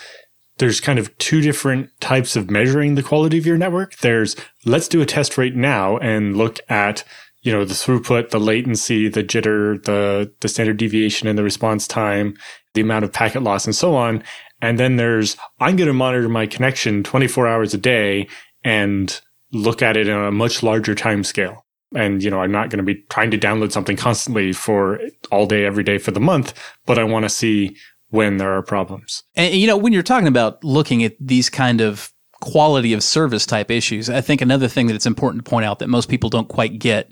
there's 0.58 0.82
kind 0.82 1.00
of 1.00 1.16
two 1.18 1.42
different 1.42 1.90
types 2.00 2.36
of 2.36 2.50
measuring 2.50 2.96
the 2.96 3.04
quality 3.04 3.38
of 3.38 3.46
your 3.46 3.58
network. 3.58 3.96
There's 3.98 4.36
let's 4.66 4.88
do 4.88 5.02
a 5.02 5.06
test 5.06 5.38
right 5.38 5.56
now 5.56 5.98
and 5.98 6.36
look 6.36 6.60
at 6.70 7.04
you 7.42 7.52
know 7.52 7.64
the 7.64 7.74
throughput, 7.74 8.30
the 8.30 8.40
latency, 8.40 9.08
the 9.08 9.24
jitter, 9.24 9.84
the 9.84 10.34
the 10.42 10.48
standard 10.48 10.78
deviation 10.78 11.28
and 11.28 11.38
the 11.38 11.44
response 11.44 11.88
time, 11.88 12.36
the 12.74 12.82
amount 12.82 13.06
of 13.06 13.14
packet 13.14 13.44
loss, 13.44 13.66
and 13.66 13.76
so 13.76 13.96
on. 13.96 14.24
And 14.62 14.80
then 14.80 14.96
there's, 14.96 15.38
I'm 15.60 15.76
going 15.76 15.88
to 15.88 15.94
monitor 15.94 16.30
my 16.30 16.48
connection 16.48 17.04
24 17.04 17.48
hours 17.48 17.74
a 17.74 17.78
day 17.78 18.28
and 18.64 19.20
look 19.52 19.82
at 19.82 19.98
it 19.98 20.10
on 20.10 20.26
a 20.26 20.32
much 20.32 20.64
larger 20.64 20.96
time 20.96 21.24
scale. 21.24 21.66
And, 21.96 22.22
you 22.22 22.30
know, 22.30 22.42
I'm 22.42 22.52
not 22.52 22.70
going 22.70 22.80
to 22.80 22.84
be 22.84 23.04
trying 23.10 23.32
to 23.32 23.38
download 23.38 23.72
something 23.72 23.96
constantly 23.96 24.52
for 24.52 25.00
all 25.32 25.46
day, 25.46 25.64
every 25.64 25.84
day 25.84 25.98
for 25.98 26.12
the 26.12 26.20
month, 26.20 26.54
but 26.86 27.00
I 27.00 27.04
want 27.04 27.24
to 27.24 27.30
see 27.30 27.78
when 28.10 28.38
there 28.38 28.54
are 28.54 28.62
problems. 28.62 29.24
And, 29.36 29.54
you 29.54 29.68
know, 29.68 29.78
when 29.78 29.94
you're 29.94 30.04
talking 30.04 30.28
about 30.28 30.64
looking 30.64 31.04
at 31.04 31.16
these 31.20 31.50
kind 31.50 31.82
of 31.82 32.12
quality 32.42 32.94
of 32.94 33.04
service 33.04 33.46
type 33.46 33.72
issues, 33.72 34.10
I 34.10 34.22
think 34.22 34.42
another 34.42 34.68
thing 34.68 34.88
that 34.88 34.96
it's 34.96 35.06
important 35.06 35.44
to 35.44 35.50
point 35.50 35.66
out 35.66 35.80
that 35.80 35.88
most 35.88 36.10
people 36.10 36.30
don't 36.30 36.48
quite 36.48 36.80
get 36.80 37.10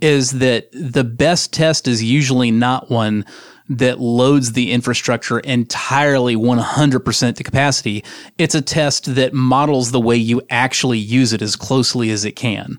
is 0.00 0.32
that 0.32 0.68
the 0.72 1.04
best 1.04 1.52
test 1.52 1.86
is 1.86 2.02
usually 2.02 2.50
not 2.50 2.90
one 2.90 3.24
that 3.68 4.00
loads 4.00 4.52
the 4.52 4.72
infrastructure 4.72 5.38
entirely 5.40 6.34
100% 6.34 7.36
to 7.36 7.44
capacity. 7.44 8.04
It's 8.38 8.54
a 8.54 8.62
test 8.62 9.14
that 9.14 9.32
models 9.32 9.92
the 9.92 10.00
way 10.00 10.16
you 10.16 10.42
actually 10.50 10.98
use 10.98 11.32
it 11.32 11.42
as 11.42 11.56
closely 11.56 12.10
as 12.10 12.24
it 12.24 12.32
can. 12.32 12.78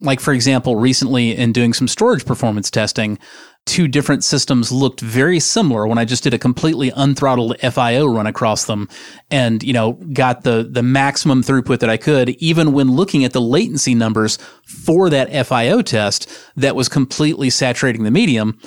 Like, 0.00 0.20
for 0.20 0.32
example, 0.32 0.76
recently 0.76 1.36
in 1.36 1.52
doing 1.52 1.74
some 1.74 1.88
storage 1.88 2.24
performance 2.24 2.70
testing, 2.70 3.18
two 3.66 3.86
different 3.86 4.24
systems 4.24 4.72
looked 4.72 5.00
very 5.00 5.38
similar 5.38 5.86
when 5.86 5.98
I 5.98 6.04
just 6.04 6.24
did 6.24 6.34
a 6.34 6.38
completely 6.38 6.90
unthrottled 6.90 7.58
FIO 7.60 8.06
run 8.06 8.26
across 8.26 8.64
them 8.64 8.88
and, 9.30 9.62
you 9.62 9.72
know, 9.72 9.92
got 9.92 10.42
the, 10.42 10.68
the 10.68 10.82
maximum 10.82 11.42
throughput 11.42 11.78
that 11.80 11.90
I 11.90 11.96
could, 11.96 12.30
even 12.30 12.72
when 12.72 12.90
looking 12.90 13.24
at 13.24 13.32
the 13.32 13.40
latency 13.40 13.94
numbers 13.94 14.38
for 14.64 15.08
that 15.10 15.46
FIO 15.46 15.82
test 15.82 16.28
that 16.56 16.74
was 16.74 16.88
completely 16.88 17.50
saturating 17.50 18.04
the 18.04 18.10
medium 18.10 18.58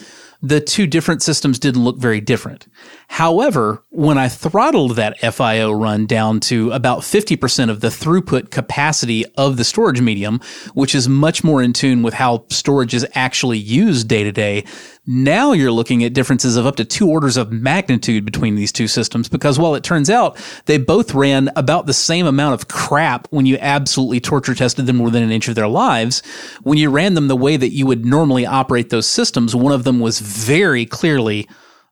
the 0.43 0.59
two 0.59 0.85
different 0.85 1.23
systems 1.23 1.57
didn't 1.57 1.85
look 1.85 1.97
very 1.97 2.19
different. 2.19 2.67
However, 3.13 3.83
when 3.89 4.17
I 4.17 4.27
throttled 4.27 4.95
that 4.95 5.19
FIO 5.19 5.71
run 5.71 6.07
down 6.07 6.39
to 6.49 6.71
about 6.71 7.01
50% 7.01 7.69
of 7.69 7.79
the 7.79 7.89
throughput 7.89 8.49
capacity 8.49 9.23
of 9.37 9.55
the 9.55 9.63
storage 9.63 10.01
medium, 10.01 10.39
which 10.73 10.95
is 10.95 11.07
much 11.07 11.43
more 11.43 11.61
in 11.61 11.73
tune 11.73 12.01
with 12.01 12.15
how 12.15 12.45
storage 12.49 12.95
is 12.95 13.05
actually 13.13 13.59
used 13.59 14.07
day 14.07 14.23
to 14.23 14.31
day, 14.31 14.65
now 15.05 15.51
you're 15.51 15.71
looking 15.71 16.03
at 16.03 16.13
differences 16.15 16.57
of 16.57 16.65
up 16.65 16.75
to 16.77 16.85
two 16.85 17.07
orders 17.07 17.37
of 17.37 17.51
magnitude 17.51 18.25
between 18.25 18.55
these 18.55 18.71
two 18.71 18.87
systems 18.87 19.29
because 19.29 19.59
while 19.59 19.75
it 19.75 19.83
turns 19.83 20.09
out 20.09 20.35
they 20.65 20.79
both 20.79 21.13
ran 21.13 21.51
about 21.55 21.85
the 21.85 21.93
same 21.93 22.25
amount 22.25 22.55
of 22.55 22.67
crap 22.67 23.27
when 23.29 23.45
you 23.45 23.59
absolutely 23.61 24.21
torture 24.21 24.55
tested 24.55 24.87
them 24.87 24.97
within 24.97 25.21
an 25.21 25.29
inch 25.29 25.47
of 25.47 25.53
their 25.53 25.67
lives, 25.67 26.23
when 26.63 26.79
you 26.79 26.89
ran 26.89 27.13
them 27.13 27.27
the 27.27 27.35
way 27.35 27.57
that 27.57 27.73
you 27.73 27.85
would 27.85 28.07
normally 28.07 28.47
operate 28.47 28.89
those 28.89 29.05
systems, 29.05 29.55
one 29.55 29.71
of 29.71 29.83
them 29.83 29.99
was 29.99 30.19
very 30.19 30.87
clearly 30.87 31.47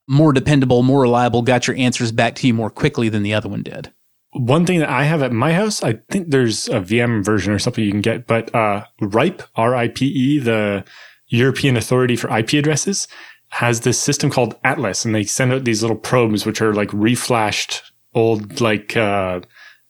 more 0.08 0.34
dependable, 0.34 0.84
more 0.84 1.02
reliable, 1.02 1.42
got 1.42 1.68
your 1.68 1.78
answers 1.78 2.12
back 2.12 2.36
to 2.36 2.48
you 2.48 2.54
more 2.54 2.70
quickly 2.70 3.10
than 3.10 3.24
the 3.24 3.34
other 3.34 3.50
one 3.50 3.64
did. 3.64 3.92
One 4.34 4.66
thing 4.66 4.80
that 4.80 4.90
I 4.90 5.04
have 5.04 5.22
at 5.22 5.34
my 5.34 5.54
house, 5.54 5.84
I 5.84 6.00
think 6.10 6.30
there's 6.30 6.70
a 6.70 6.80
VM 6.80 7.24
version 7.24 7.52
or 7.52 7.60
something 7.60 7.84
you 7.84 7.92
can 7.92 8.02
get, 8.02 8.28
but 8.28 8.54
uh, 8.56 8.86
RIPE, 9.02 9.44
R 9.56 9.76
I 9.76 9.90
P 9.90 10.06
E, 10.08 10.40
the 10.40 10.86
European 11.28 11.76
Authority 11.76 12.16
for 12.16 12.36
IP 12.36 12.54
Addresses 12.54 13.08
has 13.50 13.82
this 13.82 14.00
system 14.00 14.30
called 14.30 14.56
Atlas, 14.64 15.04
and 15.04 15.14
they 15.14 15.26
send 15.26 15.52
out 15.52 15.66
these 15.66 15.82
little 15.82 15.98
probes, 15.98 16.46
which 16.46 16.62
are 16.62 16.74
like 16.74 16.90
reflashed 16.90 17.82
old, 18.14 18.62
like, 18.62 18.96
uh, 18.96 19.42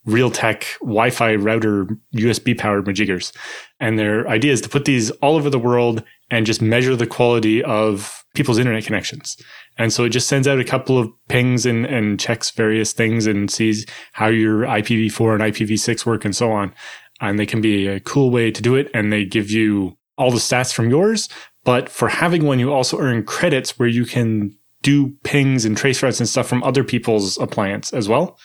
Realtek 0.08 0.80
Wi-Fi 0.80 1.36
router 1.36 1.88
USB 2.16 2.58
powered 2.58 2.86
majiggers. 2.86 3.32
And 3.80 4.00
their 4.00 4.28
idea 4.28 4.52
is 4.52 4.62
to 4.62 4.70
put 4.70 4.86
these 4.86 5.12
all 5.12 5.36
over 5.36 5.50
the 5.50 5.60
world 5.60 6.04
and 6.32 6.46
just 6.46 6.62
measure 6.62 6.96
the 6.96 7.06
quality 7.06 7.64
of 7.64 8.24
people's 8.34 8.58
internet 8.58 8.84
connections. 8.84 9.38
And 9.78 9.92
so 9.92 10.04
it 10.04 10.10
just 10.10 10.28
sends 10.28 10.48
out 10.48 10.60
a 10.60 10.64
couple 10.64 10.98
of 10.98 11.10
pings 11.28 11.66
and, 11.66 11.86
and 11.86 12.20
checks 12.20 12.52
various 12.52 12.94
things 12.94 13.26
and 13.26 13.50
sees 13.50 13.86
how 14.14 14.28
your 14.28 14.62
IPv4 14.62 15.34
and 15.34 15.54
IPv6 15.54 16.06
work 16.06 16.26
and 16.26 16.36
so 16.36 16.52
on. 16.52 16.74
And 17.20 17.40
they 17.40 17.46
can 17.46 17.62
be 17.62 17.88
a 17.88 18.00
cool 18.00 18.32
way 18.32 18.52
to 18.52 18.62
do 18.62 18.76
it. 18.76 18.90
And 18.94 19.12
they 19.12 19.26
give 19.26 19.50
you 19.50 19.98
all 20.18 20.32
the 20.32 20.38
stats 20.38 20.74
from 20.74 20.90
yours. 20.90 21.30
But 21.64 21.90
for 21.90 22.10
having 22.10 22.46
one, 22.46 22.60
you 22.60 22.74
also 22.74 23.00
earn 23.00 23.24
credits 23.24 23.78
where 23.78 23.88
you 23.88 24.06
can 24.06 24.56
do 24.82 25.12
pings 25.24 25.64
and 25.64 25.78
trace 25.78 26.02
routes 26.02 26.20
and 26.20 26.28
stuff 26.28 26.48
from 26.48 26.64
other 26.64 26.84
people's 26.84 27.38
appliance 27.38 27.94
as 27.94 28.10
well. 28.10 28.38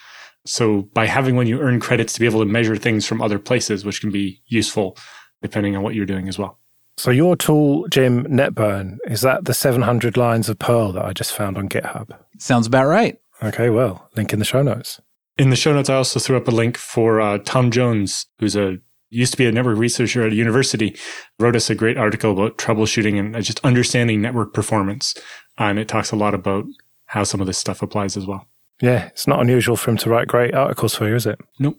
So 0.44 0.82
by 0.94 1.06
having 1.06 1.34
one, 1.34 1.46
you 1.46 1.60
earn 1.60 1.80
credits 1.80 2.12
to 2.14 2.20
be 2.20 2.26
able 2.26 2.40
to 2.40 2.46
measure 2.46 2.76
things 2.76 3.06
from 3.06 3.20
other 3.20 3.38
places, 3.38 3.84
which 3.84 4.00
can 4.00 4.10
be 4.10 4.42
useful 4.46 4.96
depending 5.42 5.76
on 5.76 5.82
what 5.82 5.94
you're 5.94 6.06
doing 6.06 6.28
as 6.28 6.38
well. 6.38 6.58
So 6.96 7.10
your 7.10 7.36
tool, 7.36 7.86
Jim 7.88 8.24
Netburn, 8.24 8.98
is 9.06 9.20
that 9.20 9.44
the 9.44 9.54
700 9.54 10.16
lines 10.16 10.48
of 10.48 10.58
Perl 10.58 10.92
that 10.92 11.04
I 11.04 11.12
just 11.12 11.34
found 11.34 11.58
on 11.58 11.68
GitHub? 11.68 12.18
Sounds 12.38 12.66
about 12.66 12.86
right. 12.86 13.18
Okay, 13.42 13.68
well, 13.68 14.08
link 14.16 14.32
in 14.32 14.38
the 14.38 14.44
show 14.46 14.62
notes. 14.62 15.00
In 15.36 15.50
the 15.50 15.56
show 15.56 15.74
notes, 15.74 15.90
I 15.90 15.96
also 15.96 16.18
threw 16.18 16.38
up 16.38 16.48
a 16.48 16.52
link 16.52 16.78
for 16.78 17.20
uh, 17.20 17.38
Tom 17.44 17.70
Jones, 17.70 18.26
who's 18.38 18.56
a 18.56 18.78
used 19.10 19.32
to 19.32 19.38
be 19.38 19.46
a 19.46 19.52
network 19.52 19.78
researcher 19.78 20.26
at 20.26 20.32
a 20.32 20.36
university, 20.36 20.96
wrote 21.38 21.54
us 21.54 21.70
a 21.70 21.74
great 21.74 21.96
article 21.96 22.32
about 22.32 22.58
troubleshooting 22.58 23.18
and 23.18 23.44
just 23.44 23.64
understanding 23.64 24.20
network 24.20 24.52
performance. 24.52 25.14
and 25.58 25.78
it 25.78 25.88
talks 25.88 26.10
a 26.10 26.16
lot 26.16 26.34
about 26.34 26.64
how 27.06 27.22
some 27.22 27.40
of 27.40 27.46
this 27.46 27.58
stuff 27.58 27.82
applies 27.82 28.16
as 28.16 28.26
well. 28.26 28.46
Yeah, 28.80 29.06
it's 29.06 29.26
not 29.26 29.40
unusual 29.40 29.76
for 29.76 29.90
him 29.90 29.96
to 29.98 30.10
write 30.10 30.28
great 30.28 30.54
articles 30.54 30.94
for 30.94 31.08
you, 31.08 31.14
is 31.14 31.26
it? 31.26 31.38
Nope. 31.58 31.78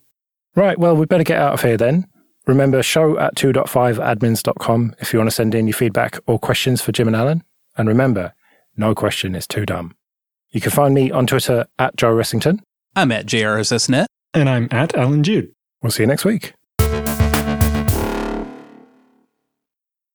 Right, 0.55 0.79
well, 0.79 0.95
we 0.95 1.05
better 1.05 1.23
get 1.23 1.39
out 1.39 1.53
of 1.53 1.61
here 1.61 1.77
then. 1.77 2.07
Remember, 2.47 2.81
show 2.81 3.19
at 3.19 3.35
2.5admins.com 3.35 4.95
if 4.99 5.11
you 5.11 5.19
want 5.19 5.29
to 5.29 5.35
send 5.35 5.53
in 5.53 5.67
your 5.67 5.73
feedback 5.73 6.17
or 6.27 6.39
questions 6.39 6.81
for 6.81 6.93
Jim 6.93 7.07
and 7.07 7.15
Allan. 7.15 7.43
And 7.77 7.89
remember, 7.89 8.33
no 8.77 8.95
question 8.95 9.35
is 9.35 9.45
too 9.45 9.65
dumb. 9.65 9.95
You 10.49 10.61
can 10.61 10.71
find 10.71 10.93
me 10.93 11.11
on 11.11 11.27
Twitter 11.27 11.67
at 11.77 11.97
Joe 11.97 12.13
Ressington. 12.13 12.61
I'm 12.95 13.11
at 13.11 13.25
JRSSNet. 13.25 14.05
And 14.33 14.49
I'm 14.49 14.69
at 14.71 14.95
Allan 14.95 15.23
Jude. 15.23 15.51
We'll 15.81 15.91
see 15.91 16.03
you 16.03 16.07
next 16.07 16.23
week. 16.23 16.53